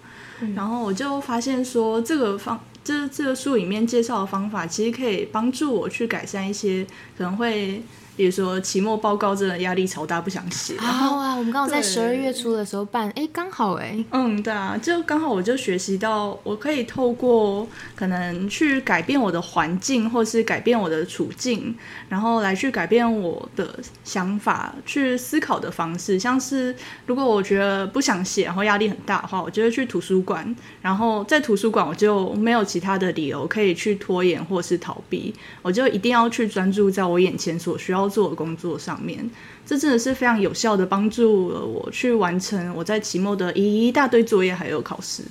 [0.54, 7.82] 然后我就发现说，这个方这这个书里面介绍的方法，其实可以帮助我去改善一些可能会。
[8.16, 10.74] 比如说期末报告真的压力超大，不想写。
[10.76, 21.74] 然后啊，我们刚好在对十二月初的时候办，哎，刚好哎，嗯，对啊，就刚好我就学习到，我可以透过可能去改变我的环境，或是改变我的处境，
[22.08, 26.18] 然后来去改变我的想法，去思考的方式。
[26.18, 26.74] 像是
[27.06, 39.28] 如果我觉得不想写，然后压力很大的话，我就会去图书馆，然后在图书馆我就没有其他的理由可以去拖延或是逃避，我就一定要去专注在我眼前所需要做的工作上面。
[39.64, 45.22] 这真的是非常有效的帮助了我去完成我在期末的一一大堆作业还有考试。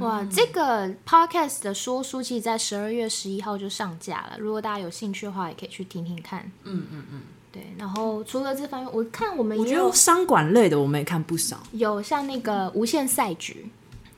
[0.00, 6.50] 哇，这个 podcast 的说书其实在十二月十一号就上架了，如果大家有兴趣的话，也可以去听听看。
[6.64, 7.20] 嗯嗯嗯，
[7.52, 7.62] 对。
[7.76, 11.62] 然后除了这方面，我看我们我觉得商管类的我们也看不少。
[11.72, 13.66] 有像那个《无限赛局》，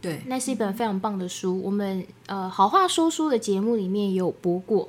[0.01, 4.89] 对，那是一本非常棒的书，我们呃好话说书的节目里面也有播过。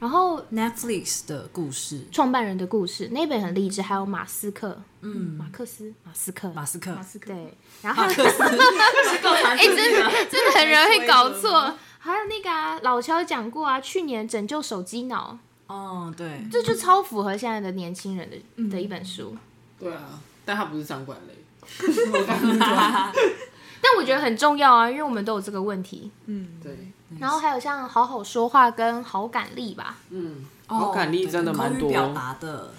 [0.00, 7.26] 然后 Netflix 的故事，创办人的故事那本很励志，还有马斯克，嗯，马克思，马斯克，马斯克，马斯克。
[7.26, 11.76] 对，然后马克思， 哎、真的真的很容易搞错。
[11.98, 19.36] 还有那个啊，老乔讲过啊，去年拯救手机脑，哦，对，这就超符合现在的年轻人的、的一本书。
[19.78, 21.34] 对啊，但他不是掌管类。
[23.82, 26.10] 但我觉得很重要啊，因为我们都有这个问题。
[26.24, 26.58] 嗯。
[26.62, 31.80] 对，然后还有像好好说话跟好感力吧，嗯，好感力真的蛮多。
[31.80, 32.72] 口语表达的，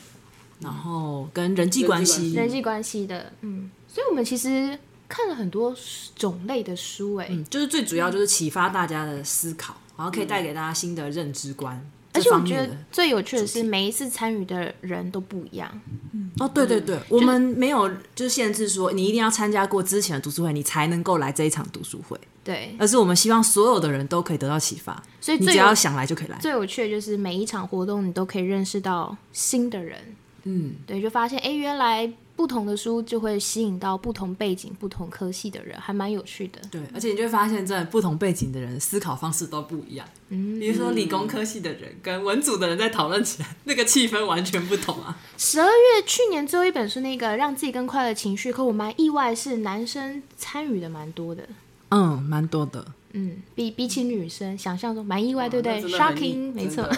[0.60, 5.76] 然后跟人际关系，人际关系的，嗯，所以我们其实看了很多
[6.15, 11.86] 种类的书、哎、嗯，就是最主要就是启发大家的思考，然后可以带给大家新的认知观。
[12.13, 15.71] 而且我觉得最有趣的是，每一次参与的人都不一样。
[16.13, 26.38] 嗯哦，对对对，我们没有就是限制说你一定要参加过之前的读书会，你才能够来这一场读书会，对，而是我们希望所有的人都可以得到启发，所以你只要想来就可以来。
[26.39, 29.97] 最有趣的就是每一场活动，你都可以认识到新的人。
[30.43, 32.12] 嗯，对，就发现哎，诶原来
[32.42, 36.60] 不同的书就会吸引到不同背景、不同科系的人，还蛮有趣的。
[36.72, 40.08] 对，而且你就会发现，真的不同背景的人思考方式都不一样。
[40.30, 45.16] 嗯，比如说理工科系的人跟文组的人在讨论起来，那个气氛完全不同啊。
[45.38, 51.48] 十二月去年最后一本书那个让自己更快乐情绪，可我蛮意外是男生参与的蛮多的。
[51.90, 52.84] 嗯，蛮多的。
[53.14, 56.90] 嗯，比比起女生想象中蛮意外，对不对？Shocking，没错，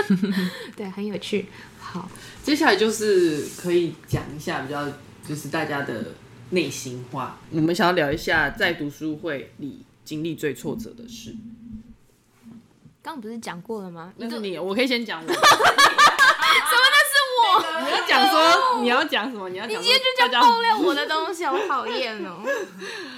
[0.74, 1.44] 对，很有趣。
[1.92, 2.08] 好，
[2.44, 4.86] 接下来就是可以讲一下比较
[5.26, 6.14] 就是大家的
[6.50, 7.36] 内心话。
[7.50, 11.34] 我们想要聊一下在读书会里经历最挫折的事。
[13.02, 14.12] 刚刚不是讲过了吗？
[14.18, 15.26] 那是你，我可以先讲我。
[15.26, 15.42] 什么？
[16.92, 17.40] 那是我。
[17.82, 19.48] 你要讲说你要讲什么？
[19.48, 22.40] 你要讲你今天就这样爆料我的东西，好讨厌哦。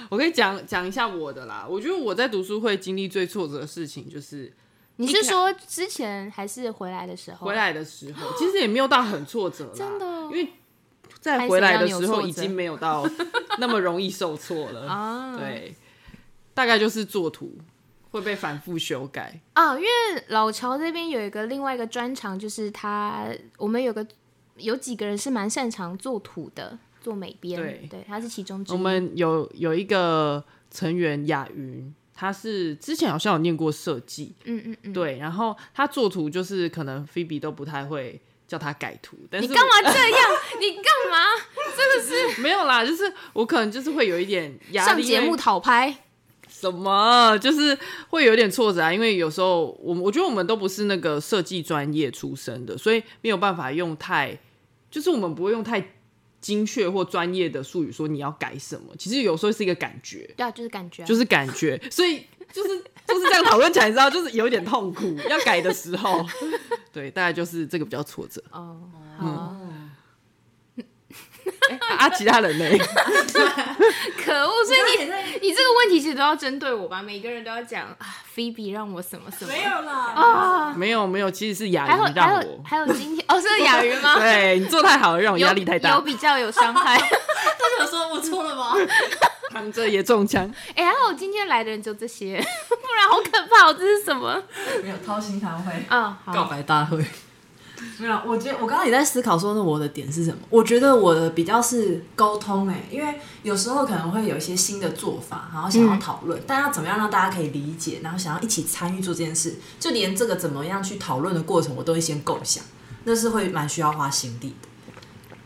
[0.09, 1.67] 我可以讲讲一下我的啦。
[1.69, 4.51] 我觉得我在读书会经历最挫折的事情就是
[4.97, 7.47] 你是说之前还是回来的时候？
[7.47, 10.49] 回来的时候，其实也没有到很挫折啦，真的哦因为
[11.19, 13.07] 在回来的时候已经没有到
[13.57, 14.87] 那么容易受挫了。
[14.87, 15.75] 啊，对，
[16.53, 17.57] 大概就是做图
[18.11, 19.39] 会被反复修改。
[19.53, 19.87] 啊，因为
[20.27, 23.27] 老乔这边有一个另外一个专长，就是他
[23.57, 24.05] 我们有个
[24.57, 28.75] 有几个人是蛮擅长做图的，做美编，对他是其中之一。
[28.75, 40.31] 我们有有一个成员雅云，他是之前好像有念过设计，嗯嗯嗯，对，然后他做图就是可能菲比都不太会叫他改图，但是你干嘛这样？
[40.59, 41.25] 你干嘛？
[41.75, 42.03] 真的
[42.35, 45.97] 是没有啦，就是我可能就是会有一点压力，上节目讨拍。
[46.47, 47.77] 什么，就是
[48.09, 54.37] 会有点挫折啊，因为有时候我们我觉得我们都不是那个设计专业出身的，所以没有办法用太，
[54.89, 55.93] 就是我们不会用太
[56.43, 66.23] 精确或专业的术语说你要改什么，其实有时候是一个感觉，对啊，就是感觉啊，就是感觉，所以就是就是这样讨论起来，你知道，就是有一点痛苦，要改的时候，
[66.91, 68.43] 对，大概就是这个比较挫折。
[68.51, 68.77] 哦，
[69.17, 69.55] 好，
[71.97, 72.65] 啊，其他人呢？
[74.23, 74.65] 可恶！
[74.65, 75.05] 所以你
[75.41, 77.01] 你这个问题其实都要针对我吧？
[77.01, 84.17] 每个人都要讲啊，菲比让我什么什么，没有啦，啊，没有没有，其实是雅还有云让还有我，还有今天哦，是雅云吗？
[84.19, 86.97] 对你做太好了，让我有压力太大有，比较有伤害。
[86.99, 88.73] 他想说我错了吗？
[89.51, 90.51] 躺着也中枪。
[90.75, 92.37] 哎、还好今天来的人就这些，
[92.69, 93.73] 不然好可怕哦！
[93.73, 94.41] 这是什么？
[94.81, 97.05] 没有掏心谈会，啊，好，告白大会，
[97.99, 100.37] 没有，我觉得我刚刚也在思考说，那我的点是什么？
[100.49, 112.63] 我觉得我的比较是沟通、欸，因为有时候可能会有一些新的做法，然后想要讨论，但要怎么样让大家可以理解，然后想要一起参与做这件事，就连这个怎么样去讨论的过程，我都会先构想，
[113.03, 114.67] 那是会蛮需要花心力的。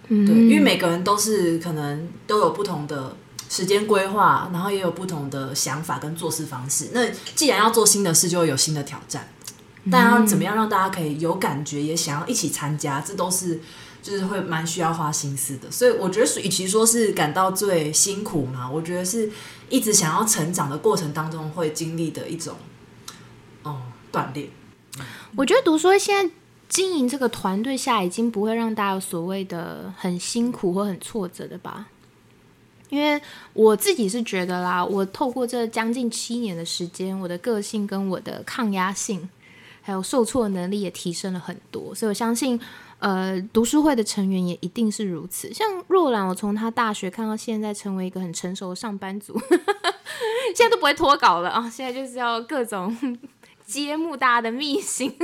[0.10, 3.15] 嗯对，因为每个人都是可能都有不同的
[3.50, 6.89] 时间规划，然后也有不同的想法跟做事方式。
[6.93, 9.28] 那既然要做新的事，就会有新的挑战。
[9.91, 13.60] 但要怎么样让大家可以有感觉，也想要一起参加，这都是
[14.02, 15.69] 就是会蛮需要花心思的。
[15.71, 19.30] 所以我觉得，与其说是感到最辛苦嘛，我觉得是
[19.69, 22.56] 一直想要成长的过程当中会经历的一种
[23.63, 24.50] 哦锻炼。
[25.36, 26.34] 我觉得读书会现在
[26.67, 31.88] 经营这个团队下，已经不会让大家有所谓的很辛苦或很挫折的吧。
[32.89, 33.21] 因为
[33.52, 39.30] 我自己是觉得啦，我透过这将近七年的时间，我的个性跟我的抗压性，
[39.88, 42.60] 还有受挫能力也提升了很多，所以我相信，
[43.00, 45.54] 呃，读书会的成员也一定是如此。
[45.54, 49.39] 像若兰，我从他大学看到现在，成为一个很成熟的上班族，
[50.54, 53.17] 现在都不会脱稿了啊，现在就是要各种
[53.65, 55.17] 揭幕大家的秘辛。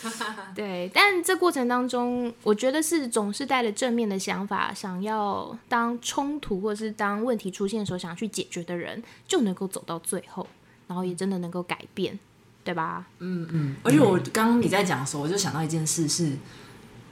[0.56, 10.46] 对，但这过程当中，我觉得是总是带着正面的想法，想要当冲突或是当问题出现的时候，想要去解决的人，就能够走到最后，
[10.86, 12.18] 然后也真的能够改变，
[12.66, 13.06] 对吧？
[13.20, 16.32] 嗯嗯而且我刚刚你在讲的时候，我就想到一件事是，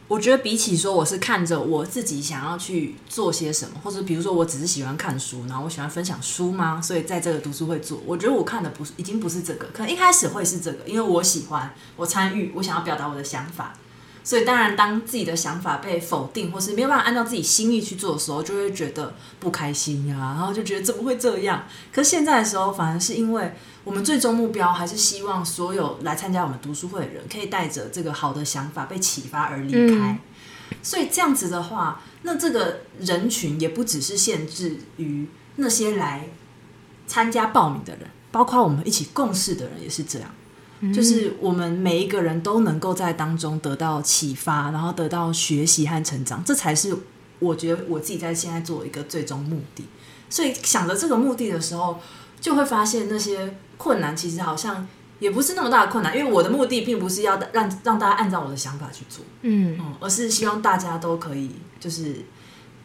[0.09, 6.83] 我觉得比起说我是看着我自己想要去做些什么，或者比如说我只是喜欢看书，然后我喜欢分享书吗？
[6.83, 13.73] 所以在这个读书会做，我觉得我看的不是已经不是这个，可能一开始会是这个，因为我喜欢，我参与，我想要表达我的想法。
[14.25, 21.67] 所以当然，当自己的想法被否定，或是没有办法按照自己心意去做的时候，就会觉得不开心呀、然后就觉得怎么会这样？
[21.93, 23.53] 可是现在的时候，反而是因为
[23.85, 30.19] 我们最终目标还是希望所有来参加我们读书会的人，可以带着这个好的想法被启发而离开。
[30.83, 36.31] 所以这样子的话，那这个人群也不只是限制于那些来
[37.07, 40.31] 参加报名的人，包括我们一起共事的人也是这样。
[40.93, 46.97] 就是我们每一个人都能够在当中得到启发，然后得到学习和成长，这才是
[47.39, 49.85] 我觉得我自己在现在做一个最终目的。
[50.29, 52.01] 所以想着这个目的的时候，
[52.41, 54.87] 就会发现那些困难其实好像
[55.21, 62.17] 也不是那么大的困难，因为我的目的并不是要让让大家按照我的想法去做，嗯，嗯，而是希望大家都可以就是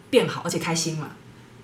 [0.10, 1.10] 变好，而且开心嘛。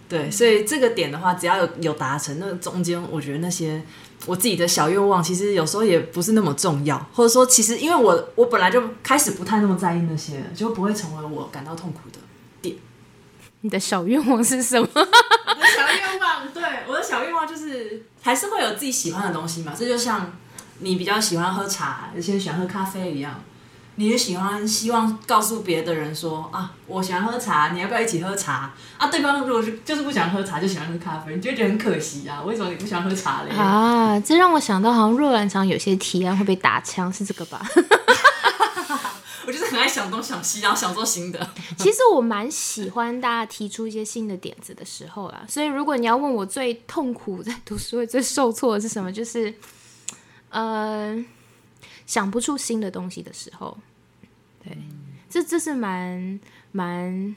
[0.07, 3.81] 对，所以这个点的话，只要有有达成，那中间我觉得那些
[4.27, 12.19] 我自己的小愿望，其实有时候也不是那么重要，或者说，其实因为我我本来就开始不太那么在意那些，就不会成为我感到痛苦的
[12.61, 12.75] 点。
[13.61, 14.87] 你的小愿望是什么？
[14.93, 19.73] 我的小愿望，对我的小愿望就是还是会有自己喜欢的东西嘛。
[19.75, 20.33] 这就像
[20.79, 23.43] 你比较喜欢喝茶，有些人喜欢喝咖啡一样，
[23.95, 28.73] 你也喜欢希望告诉别的人说啊，我喜欢喝茶，你要不要一起喝茶？
[28.97, 32.41] 啊，对方如果是就是不喜欢喝茶，就喜欢喝咖啡，你就会觉得很可惜啊。
[32.43, 33.55] 为什么你不喜欢喝茶嘞？
[33.55, 37.65] 啊，这让我想到，好像若兰常有些提案会被打枪，是这个吧？
[39.47, 41.47] 我就是很爱想东想西，然后想做新的。
[41.77, 49.53] 其实我蛮喜欢大家提出一些新的点子的时候啦，所以如果你要问我最痛苦在读书会最受挫的是什么，就是
[50.49, 51.15] 呃
[52.05, 53.77] 想不出新的东西的时候，
[54.63, 54.77] 对，
[55.29, 56.39] 这这是蛮
[56.71, 57.35] 蛮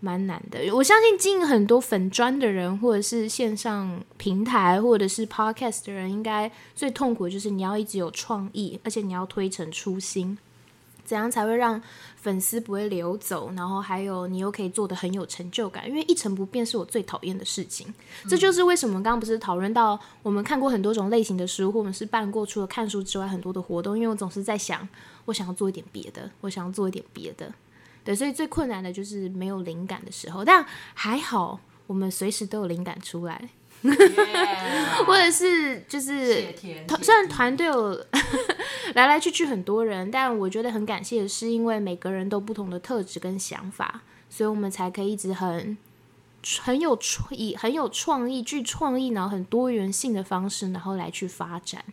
[0.00, 0.74] 蛮难的。
[0.74, 10.36] 我相信经营很多粉砖的人，或者是线上平台，或者是 podcast 的人，应该最痛苦的就是你要一直有创意，而且你要推陈出新。
[11.04, 11.82] 怎样才会让
[12.22, 13.52] 粉丝不会流走？
[13.56, 17.92] 然后还有你又可以做的很有成就感，因为一成不变是我最讨厌的事情。
[18.28, 24.88] 这就是为什么刚刚不是讨论到我们看过很多种类型的书，或者是办过除了看书之外很多的活动，因为我总是在想，
[25.24, 27.52] 我想要做一点别的，我想要做一点别的。
[28.04, 31.58] 对，所以最困难的就是没有灵感的时候，但还好
[31.88, 33.50] 我们随时都有灵感出来，
[35.06, 36.54] 或者是就是
[37.02, 37.92] 虽然团队有
[38.94, 45.76] 来来去去很多人，但我觉得很感谢的是，因为每个人都不同的特质跟想法，所以我们才可以一直很
[46.60, 51.84] 很有创意、很有创意、具创意，然后很多元性的方式，然后来去发展。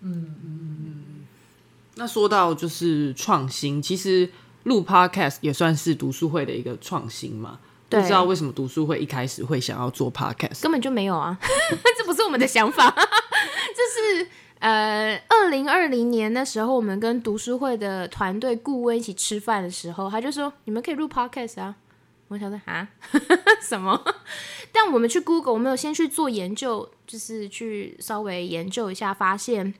[0.00, 1.02] 嗯嗯嗯
[1.96, 4.30] 那说到就是创新，其实
[4.64, 7.58] 录 podcast 也算是读书会的一个创新嘛。
[8.00, 10.62] 不知道为什么读书会一开始会想要做 podcast？
[10.62, 11.38] 根本就没有啊，
[11.98, 13.02] 这不是我们的想法， 这
[14.18, 14.28] 是
[14.60, 21.74] 呃，二零二零年那时候，我们跟读书会的团队顾问一起吃饭的时候，他就说你们可以录 podcast 啊。
[22.28, 22.88] 我想说啊，
[23.60, 24.02] 什么？
[24.72, 29.74] 但我们去 Google，我们有先去做研究，就是去稍微研究一下，发现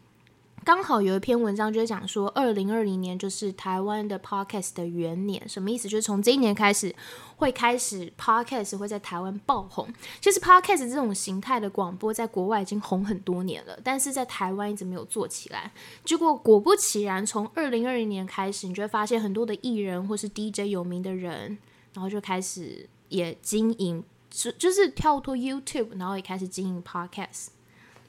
[0.65, 5.89] 刚好有一篇文章就是讲说，二零二零年就是台湾的 podcast 的元年，什么意思？
[5.89, 6.95] 就是从这一年开始
[7.37, 9.93] 会开始 podcast 会在台湾爆红。
[10.21, 15.73] 其实 podcast 这种形态的广播在国外已经红很多年了，但是在台湾一直没有做起来。
[16.05, 21.59] 结果果不其然，从二零二零年开始，你就会发现很多的艺人或是 DJ 有名的人，
[21.93, 27.49] 然后就开始也经营，就就是跳脱 YouTube，然后也开始经营 podcast。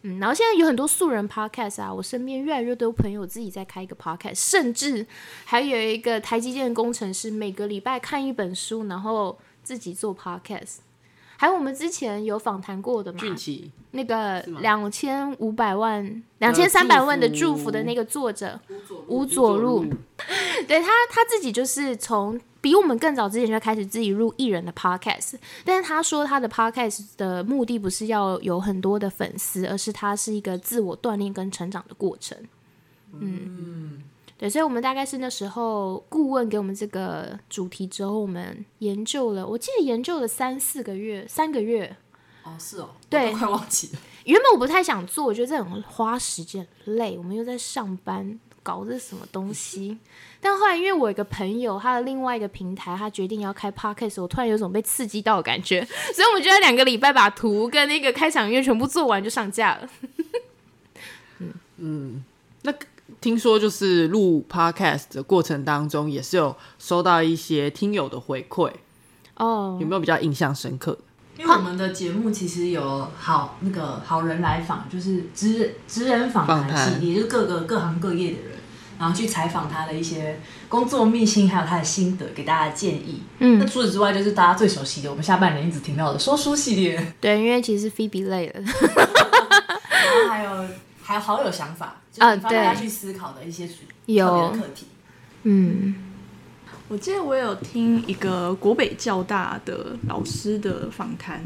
[0.04, 5.06] 嗯，然后现在有很多素人 podcast 啊，我身边越来越多朋友自己在开一个 podcast，甚至
[5.46, 10.78] 还有一个台积电的工程师，每个礼拜看一本书，然后自己做 podcast。
[11.36, 18.58] 还有我们之前有访谈过的嘛，俊奇那个两千五百万、两千三百万的祝福的那个作者
[19.08, 19.86] 吴佐路，
[20.68, 25.34] 对他他自己就是从比我们更早之前就开始自己录艺人的 podcast，
[25.66, 32.38] 但是他说他的 podcast 的目的不是要有很多的粉丝，而是他是一个自我锻炼跟成长的过程。
[33.12, 34.02] 嗯，
[34.38, 41.94] 对，所以我们大概是那时候顾问给我们这个主题之后，我们研究了，我记得研究了三四个月，三个月。
[42.44, 44.00] 哦，是哦，对快忘记了。
[44.24, 49.98] 原本我不太想做，我觉得这很花时间、累，我们又在上班，搞这什么东西。
[50.42, 59.90] 但后来因为我有一个朋友，他的另外一个平台，他决定要开 podcast，我突然有种被刺激到的感觉，所以我们就在两个礼拜把图跟那个开场音乐全部做完就上架了。
[61.40, 62.26] 嗯嗯
[62.64, 62.74] 那
[63.22, 68.72] 听说就是录 podcast 的过程当中，也是有收到一些听友的回馈，
[69.36, 71.00] 哦有，没有比较印象深刻的？
[71.38, 78.52] 因为我们的节目其实有好那个好人来访，就是职职人访谈系列，就是各个各行各业的人，
[79.00, 83.24] 然后去采访他的一些工作秘辛，还有他的心得，给大家建议。
[83.40, 83.58] 嗯。
[83.60, 90.66] 那嗯，除此之外，就是大家最熟悉的，我们下半年一直听到的说书系列，对，因为其实 Phoebe 累了， 然后还有
[91.02, 93.74] 还有好有想法，就是啊引发大家去思考的一些主
[94.06, 94.28] 有。
[94.28, 94.88] 特别的课题。
[95.46, 95.96] 嗯，
[96.94, 101.44] 我记得我有听一个国北教大的老师的访谈，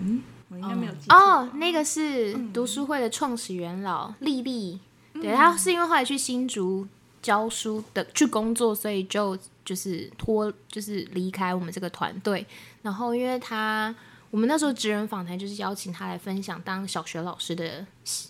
[0.49, 4.77] 我应该没有记错吧哦，那个是读书会的创始元老丽丽，
[5.13, 6.85] 对，她是因为后来去新竹
[7.21, 12.45] 教书的去工作，所以就就是脱就是离开我们这个团队。
[12.81, 13.95] 然后因为她
[14.29, 17.85] 我们那时候职人访谈就是邀请她来分享当小学老师的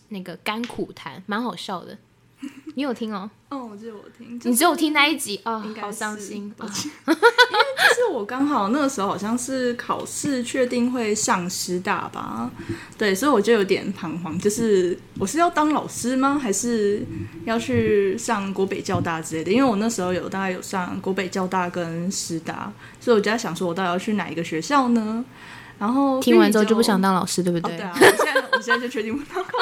[0.09, 1.97] 那个甘苦谈，蛮好笑的。
[2.77, 3.27] 你有听哦？
[3.49, 6.53] 哦，我记得我听，你只有听那一集哦应，该好伤是心。
[6.55, 12.47] 抱歉 就是我刚好那个时候好像是考试确定会上师大吧，
[12.95, 16.37] 对，所以我就有点彷徨，就是我是要当老师吗？
[16.39, 17.01] 还是
[17.45, 19.51] 要去上国北教大之类的？
[19.51, 25.25] 因为我那时候有大概有上国北教大跟师大，所以我就在想说，我到底要去哪一个学校呢？
[25.79, 26.93] 然后听完之后就不想。
[26.93, 27.77] 想当老师，对不哦，对？
[27.77, 29.57] 对啊，我现在我现在就确定不当老师。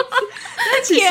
[0.71, 1.07] 但 其实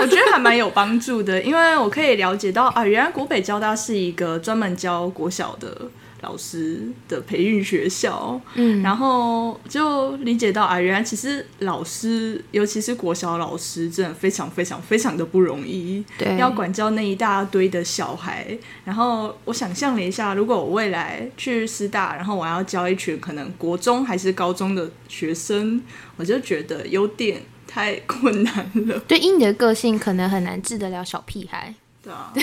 [0.00, 5.90] 我觉得还蛮有帮助的，因为我可以了解到啊，原来国北交大是一个专门教国小的
[6.22, 8.40] 老师的培育学校。
[8.54, 16.02] 嗯，然后就理解到啊，原来其实老师，尤其是国小老师，真的非常非常非常的不容易。
[16.16, 18.56] 对，要管教那一大堆的小孩。
[18.84, 25.82] 然后我想象了一下，如果我未来去师大，然后我要教一群可能国中还是高中的学生，
[26.16, 27.42] 我就觉得有点
[27.74, 28.96] 太困难了。
[29.00, 31.74] 对，以你的个性可能很难治得了小屁孩。
[32.00, 32.42] 对啊， 因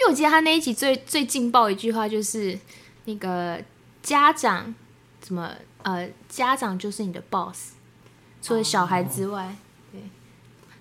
[0.00, 2.58] 为我记得他那一集最最劲爆一句话就是
[3.06, 3.58] 那个
[4.02, 4.74] 家长
[5.18, 5.50] 怎么
[5.82, 7.70] 呃，家长就是你的 boss，
[8.42, 9.56] 除了小孩之外，
[9.92, 10.02] 对，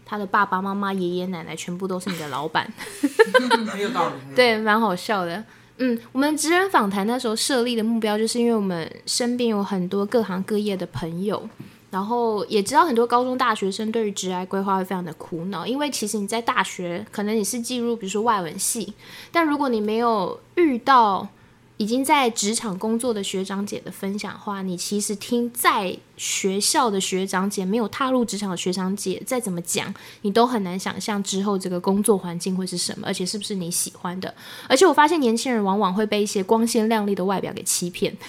[0.05, 2.69] 他的爸爸妈妈、爷爷奶奶全部都是你的老板，
[3.71, 4.15] 很有道理。
[4.35, 5.41] 对，蛮好笑的。
[5.77, 11.47] 嗯，我们职人访谈那时候设立的目标，就是因为我们身边有很多各行各业的朋友，
[11.91, 18.93] 然后也知道很多高中大学生对于职涯规划会非常的苦恼，因为其实你在大学可能你是进入比如说外文系，
[19.31, 21.27] 但如果你没有遇到
[21.79, 34.33] 已经在职场工作的学长姐的分享话，你其实听在学校的学长姐没有踏入职场的学长姐再怎么讲，你都很难想象之后这个工作环境会是什么，而且是不是你喜欢的。
[34.67, 38.13] 而且我发现年轻人往往会被一些光鲜亮丽的外表给欺骗。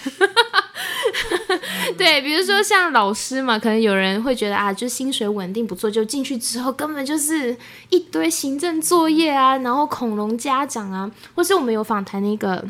[1.97, 7.57] 对，比如说像老师嘛，可能有人会觉得啊，就薪水稳定不错，就进去之后根本就是
[7.89, 12.65] 一堆行政作业啊，然后恐龙家长啊，或是我们有访谈那个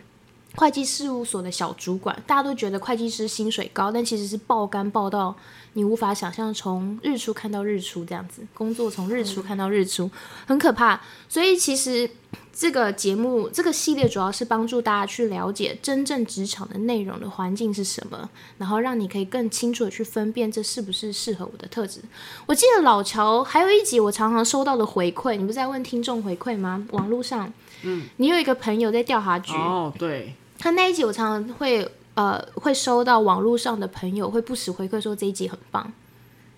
[0.55, 5.35] 会计事务所的小主管，大家都觉得会计师薪水高，但其实是爆肝爆到
[5.73, 10.09] 你无法想象，从日出看到日出这样子，工作从日出看到日出，
[10.45, 11.01] 很可怕。
[11.29, 12.09] 所以其实
[12.53, 22.01] 这个节目这个系列主要是帮助大家去了解真正职场的内容的环境是什么，然后让你可以更清楚的去分辨这是不是适合我的特质。
[22.45, 26.85] 我记得老乔还有一集我常常收到的回馈，你不是在问听众回馈吗？
[26.91, 27.51] 网络上，
[27.83, 35.91] 嗯，你有一个朋友在调查局，哦，对，他那一集我常常会呃会收到网络上的朋友会不时回馈说这一集很棒，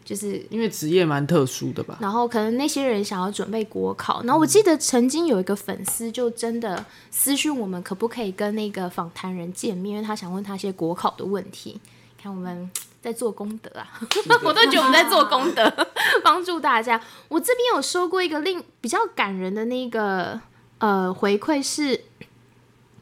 [0.03, 1.97] 就是因为职业蛮特殊的吧。
[2.01, 11.79] 然后可能那些人想要准备国考，然后我记得曾经有一个粉丝就真的私讯我们，可不可以跟那个访谈人见面，因为他想问他一些国考的问题。
[12.21, 13.99] 看我们在做功德啊，
[14.45, 15.87] 我都觉得我们在做功德，
[16.23, 16.97] 帮助大家。
[17.27, 20.39] 我这边有收过一个令比较感人的那个
[20.77, 21.99] 呃回馈是，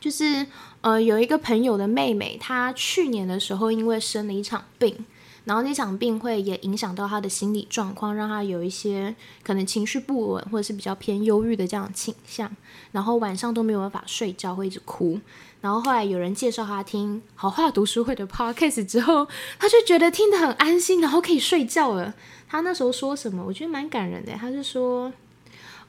[0.01, 0.45] 就是
[0.81, 5.05] 呃有一个朋友的妹妹，她去年的时候因为生了一场病。
[5.43, 12.55] 然后那场病会也影响到她的心理状况，让她有一些可能情绪不稳，或者是比较偏忧郁的这样倾向。
[12.91, 15.19] 然后晚上都没有办法睡觉，会一直哭。
[15.59, 19.27] 然后后来有人介绍她听好话读书会的 podcast 之后，
[19.57, 22.13] 她就觉得听得很安心，然后可以睡觉了。
[22.47, 23.43] 她那时候说什么？
[23.43, 24.33] 我觉得蛮感人的。
[24.33, 25.11] 她是说。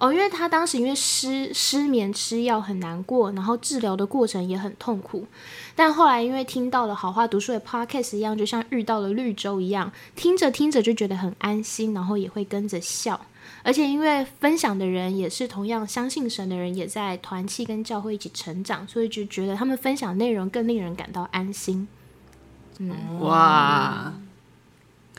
[0.03, 5.25] 哦，因为他当时因为失失眠吃药很难过，然后治疗的过程也很痛苦，
[5.77, 13.25] 但后来因为听到了好话读书的 podcast 一样，就像遇到了绿洲一样，听着听着就觉得很安心，然后也会跟着笑，
[13.63, 21.87] 而且因为分享的人也是同样相信神的人，也在团契跟教会一起成长，所以就觉得他们分享内容更令人感到安心。
[22.79, 24.13] 嗯，哇，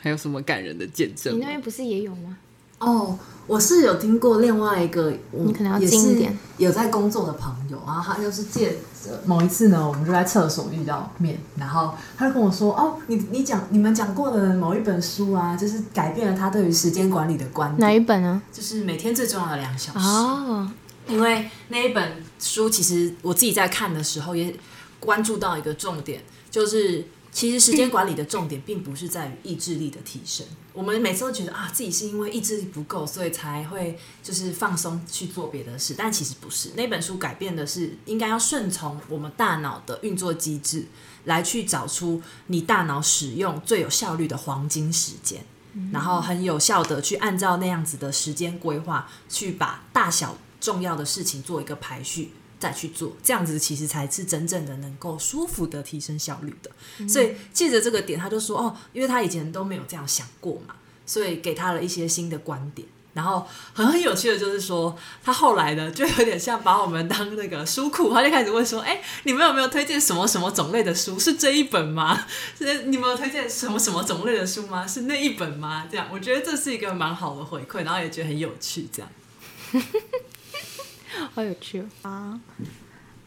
[0.02, 1.34] 还有什么感人的见证？
[1.34, 2.36] 你那边不是也有吗？
[2.80, 8.70] 哦，我是有听过另外一个，我你可能要也是近一点有在工作的朋友，然后他就是借
[9.04, 18.40] 着某一次呢，我们就在厕所遇到面，然后他就跟我说：“哦，你你讲你们讲过的某一本书啊，就是改变了他对于时间管理的观哪，一本呢？
[18.52, 19.98] 就是每天最重要的两小时。
[19.98, 20.70] 哦，
[21.06, 24.54] 因为那一本书，其实我自己在看的时候也
[24.98, 30.46] 关注到一个重点，就是其实时间管理的重点并不是在于意志力的提升。
[30.72, 36.70] 我们每次都觉得啊，自己是因为意志力不够，所以才会就是放松去做别的事，但其实不是。
[36.76, 40.86] 那本书改变的是，应该要顺从我们大脑的运作机制，
[41.24, 45.44] 来去找出你大脑使用最有效率的黄金时间。
[45.92, 57.08] 然后很有效的去按照那样子的时间规划，去把大小重要的事情做一个排序，再去做，这样子其实才是真正的能够舒服的提升效率的。
[57.08, 60.74] 所以借着这个点，他就说哦，因为他以前都没有这样想过嘛，
[61.06, 62.88] 所以给他了一些新的观点。
[63.14, 71.16] 然后很很有趣的就是说，他后来呢，就有点像把我们当那个书库，他就开始问说：“哎，你们有没有推荐什么什么种类的书？
[71.16, 72.26] 是这一本吗？
[72.58, 74.84] 是你们有推荐什么什么种类的书吗？
[74.84, 78.88] 是那一本吗？”这样，我觉得这是一个蛮好的回馈，然后也觉得很有趣。
[78.92, 79.08] 这样，
[81.34, 81.82] 好有趣。
[82.02, 82.40] 啊。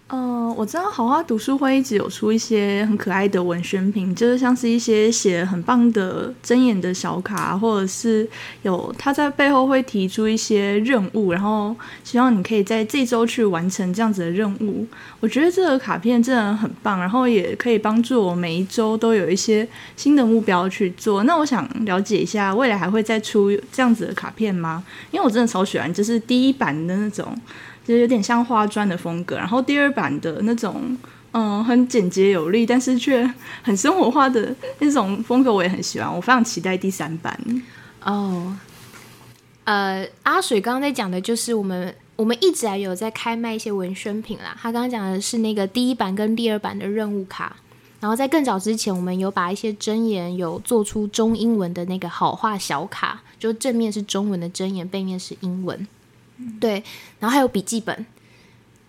[0.09, 8.25] 嗯、我知道好花读书会一直有出一些很可爱的文宣品，就是像是一些写很棒的睁眼的小卡，或者是
[8.61, 11.75] 有他在背后会提出一些任务，然后
[12.05, 14.87] 希望你可以在这周去完成这样子的任务。
[15.19, 19.67] 我觉得这个卡片真的很棒，然后也可以帮助我每一周都有一些
[19.97, 21.25] 新的目标去做。
[21.25, 24.81] 那我想了解一下，未来还会再出这样子的卡片吗？
[25.11, 27.37] 因为我真的超喜欢，就是第一版的那种。
[27.87, 30.97] 就是有点像花砖的风格，然后第二版的那种，
[31.31, 33.25] 嗯，很简洁有力，但是却
[33.63, 36.13] 很生活化的那种风格，我也很喜欢。
[36.13, 37.39] 我非常期待第三版。
[38.03, 38.57] 哦，
[39.63, 44.53] 呃，阿水刚刚在讲的就是我们我们一直还有在开卖一些文宣品啦。
[44.61, 47.55] 他刚刚讲的是那个第一版跟第二版的任务卡，
[48.01, 55.87] 然后在更早之前，我们有把一些真言有做出中英文的那个好话小卡，就正面是中文的真言，背面是英文。
[56.59, 56.83] 对，
[57.19, 58.05] 然后还有笔记本，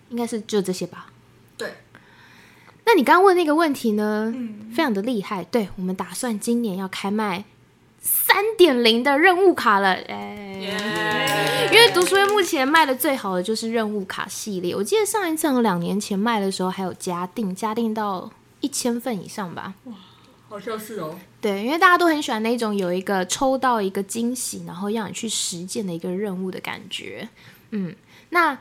[0.09, 1.07] 应该是就这些吧。
[1.57, 1.73] 对。
[2.85, 4.33] 那你刚刚问那个问题呢，
[4.71, 5.43] 非常的厉害。
[5.43, 7.45] 对我们打算今年要开卖
[8.01, 14.75] 三点零的任务卡了，哎、因为读书会目前卖的最好的就是任务卡系列。
[14.75, 18.31] 我记得上一次两年前卖的时候还有加定，加定到
[18.61, 19.75] 一千份以上吧。
[19.83, 19.93] 哇
[20.47, 21.15] 好像是哦。
[21.41, 27.29] 对，因为大家都很喜欢那种有一个抽到一个惊喜，然后让你去实践的一个任务的感觉。
[27.71, 27.95] 嗯，
[28.31, 28.57] 那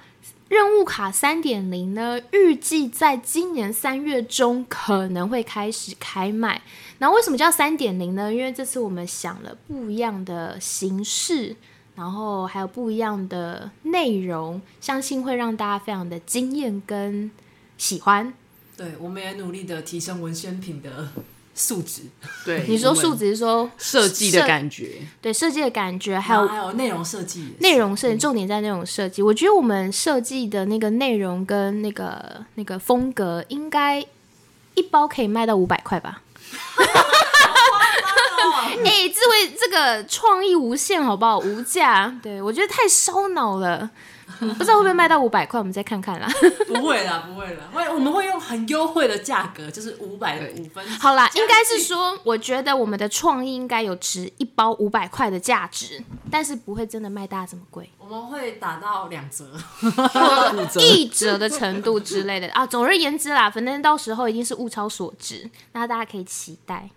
[0.49, 6.63] 任务卡三点零呢，预计在今年三月中可能会开始开卖。
[6.99, 8.33] 那为什么叫三点零呢？
[8.33, 11.57] 因为这次我们想了不一样的形式，
[11.97, 17.31] 然后还有不一样的内容，相信会让大家非常的惊艳跟
[17.77, 18.33] 喜欢。
[18.77, 21.09] 对，我们也努力的提升文宣品的
[21.59, 22.03] 素质，
[22.45, 29.21] 对，你说我们数值是说设计的感觉，对设计的感觉，还还有有还有内容设计，内容设计，重点在内容设计。
[29.21, 34.07] 我觉得我们设计的那个内容跟那个那个风格，应该
[34.75, 36.23] 一包可以卖到五百块吧？
[38.85, 41.41] 哎、智慧这个创意无限，好不好？
[41.41, 43.91] 无价，对我觉得太烧脑了。
[44.41, 46.29] 嗯 不知道会不会卖到五百块，我们再看看啦。
[46.69, 50.87] 不会啦，不会啦，会我们会用很优惠的价格，就是五百五分。
[50.99, 57.91] 好啦，应该是说，我觉得我们的创意应该有值一包五百块的价值，但是不会真的卖大家这么贵。
[57.99, 59.45] 我们会打到两折，
[60.73, 62.67] 折一折的程度之类的啊。
[62.67, 66.89] 总而言之啦，反正到时候一定是物超所值，那大家可以期待。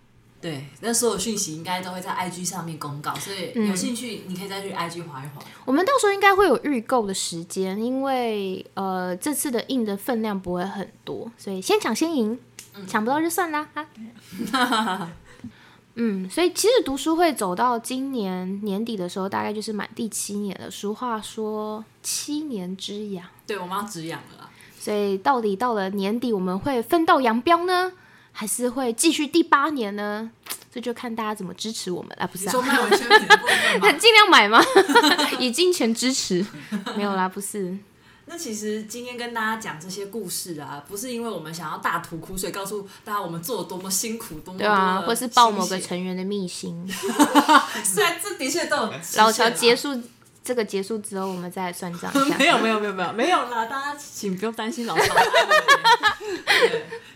[0.42, 5.44] 对，那所有讯息应该都会在 IG 上面公告，所以有兴趣你可以再去 IG 划一划。
[5.66, 12.40] 我们到时候应该会有预购的时间，因为呃这次的印的分量不会很多，所以先抢先赢，
[12.88, 15.12] 抢不到就算啦哈。
[15.96, 20.72] 嗯，所以其实读书会走到今年年底的时候，大概就是满第七年了。
[20.72, 24.50] 俗话说七年之痒，对，我们要止痒了。
[24.80, 27.92] 所以到底到了年底，我们会分道扬镳呢，
[28.32, 30.32] 还是会继续第八年呢？
[30.74, 32.62] 这就看大家怎么支持我们啊，不是啊你说？
[32.62, 33.92] 卖文宣品的部分吗？
[34.00, 34.64] 尽量买吗？
[35.38, 36.46] 以金钱支持？
[36.96, 37.78] 没有啦，不是。
[38.28, 46.88] 那其实今天跟大家讲这些故事啊，不是因为我们想要大吐苦水，告诉大家我们做了多么辛苦，多么对啊，或是报某个成员的秘辛。
[47.84, 50.02] 虽然这的确都有老乔结束
[50.44, 52.36] 这个结束之后，我们再算账一下。
[52.38, 55.06] 没有没有没有没有没有啦，大家请不用担心老板。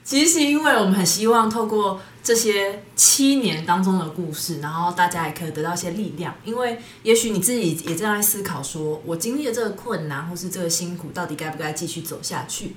[0.04, 6.36] 其实是因为我们很希望透过这些七年当中的故事，然后大家也可以得到一些力量。
[6.44, 12.76] 因为也许你自己也正在思考说，我经历了这个困难或是这个辛苦，到底该不该继续走下去？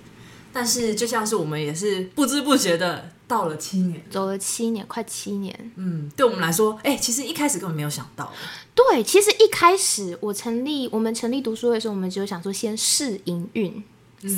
[0.52, 5.72] 但是就像是我们也是不知不觉的到了七年，走了七年，快七年。
[5.76, 8.32] 嗯，对我们来说，哎、其实一开始根本没有想到，
[8.74, 13.82] 对，其实一开始我成立我们成立读书会的时候，我们只有想说先试营运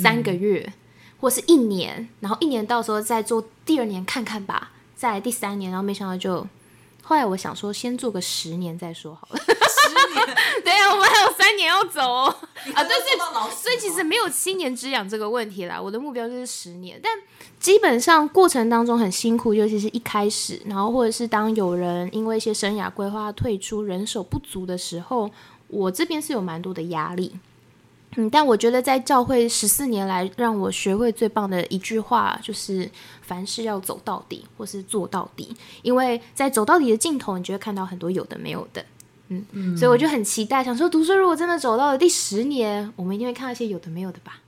[0.01, 0.73] 三个月、
[1.19, 6.47] 或是一年，然后一年到时候再做第二年看看吧，再来第三年，然后没想到就。
[7.11, 9.37] 后来我想说，先做个十年再说好了。
[9.37, 12.33] 十年 对啊，我们还有三年要走哦。
[12.73, 15.77] 啊，对对对，所以其实没有七年之痒这个问题啦。
[15.77, 17.11] 我的目标就是十年，但
[17.59, 25.29] 基本上过程当中很辛苦，尤其是一开始，然后或者是当有人因为一些生涯规划退出、人手不足的时候，
[25.67, 27.35] 我这边是有蛮多的压力。
[28.17, 32.89] 嗯，但我觉得在教会十四年来，让我学会最棒的一句话就是：
[33.21, 35.55] 凡事要走到底，或是做到底。
[35.81, 38.85] 因为在走到底的尽头，你就会看到很多有的没有的。
[39.29, 44.41] 嗯，所以我就很期待，想说读书如果真的走到了第十年，我们一定会看到一些有的没有的吧。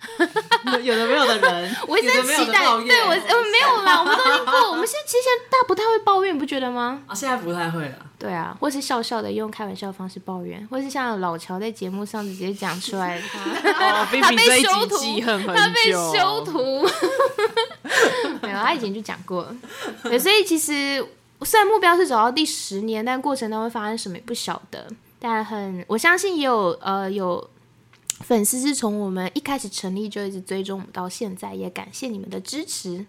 [0.82, 7.02] 有的没有的人， 我一直有的没有很期待，的抱怨对我呃没有啦，我们都已经过，我们现在其实现在大家不太会抱怨，你不觉得吗？
[7.06, 7.94] 啊，现在不太会了。
[8.18, 13.38] 对啊，或是笑笑的用开玩笑的方式抱怨，或是像老乔在节目上直接讲出来他
[14.02, 15.20] 哦，他被修图
[15.54, 16.86] 他被修图，
[18.42, 19.56] 没有，他以前就讲过了。
[20.02, 21.04] 对，所以其实
[21.42, 24.86] 虽然目标是走到第十年，但过程当中会发生什么也不晓得。
[25.18, 27.46] 但很，我相信也有呃有
[28.20, 33.04] 粉丝是从我们一开始成立就一直追踪我们到现在，也感谢你们的支持。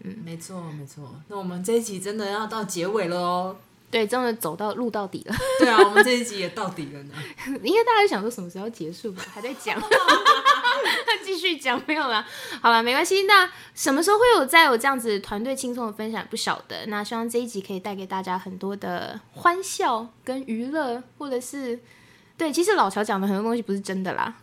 [0.00, 1.14] 嗯没错，没错。
[1.28, 3.56] 那我们这一集真的要到结尾了哦。
[3.90, 7.14] 对，真的走到录到底了， 对啊，我们这一集也到底了呢。
[7.62, 9.80] 因为大家想说什么时候结束吧，还在讲，
[11.24, 12.26] 继续讲没有啦，
[12.60, 13.22] 好了，没关系。
[13.22, 16.84] 那什么时候会有再有这样子团队轻松的分享，不晓得。
[16.86, 21.78] 那希望这一集可以带给大家很多的欢笑跟娱乐，或者是
[22.36, 24.34] 对，其实老乔讲的很多东西不是真的啦，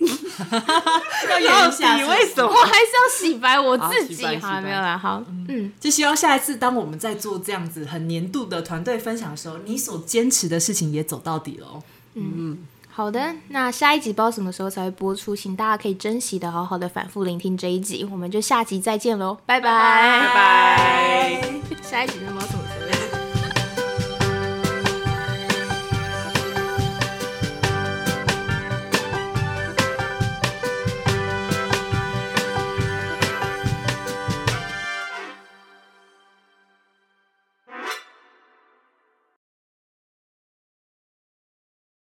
[1.30, 4.24] 要演一下，你为什么我还是要洗白我自己。
[4.38, 11.82] 好没有啦，好，嗯，就希望下一次当我们在做这样子很年度的团队分享的时候，你所坚持的事情也走到底喽。
[12.14, 12.58] 嗯，嗯。
[12.88, 21.42] 好的，那下一集不知道什么时候才会播出，请大家可以珍惜的好好的反复聆听这一集，我们就下集再见喽，拜拜拜拜。
[21.82, 22.40] 下一集不么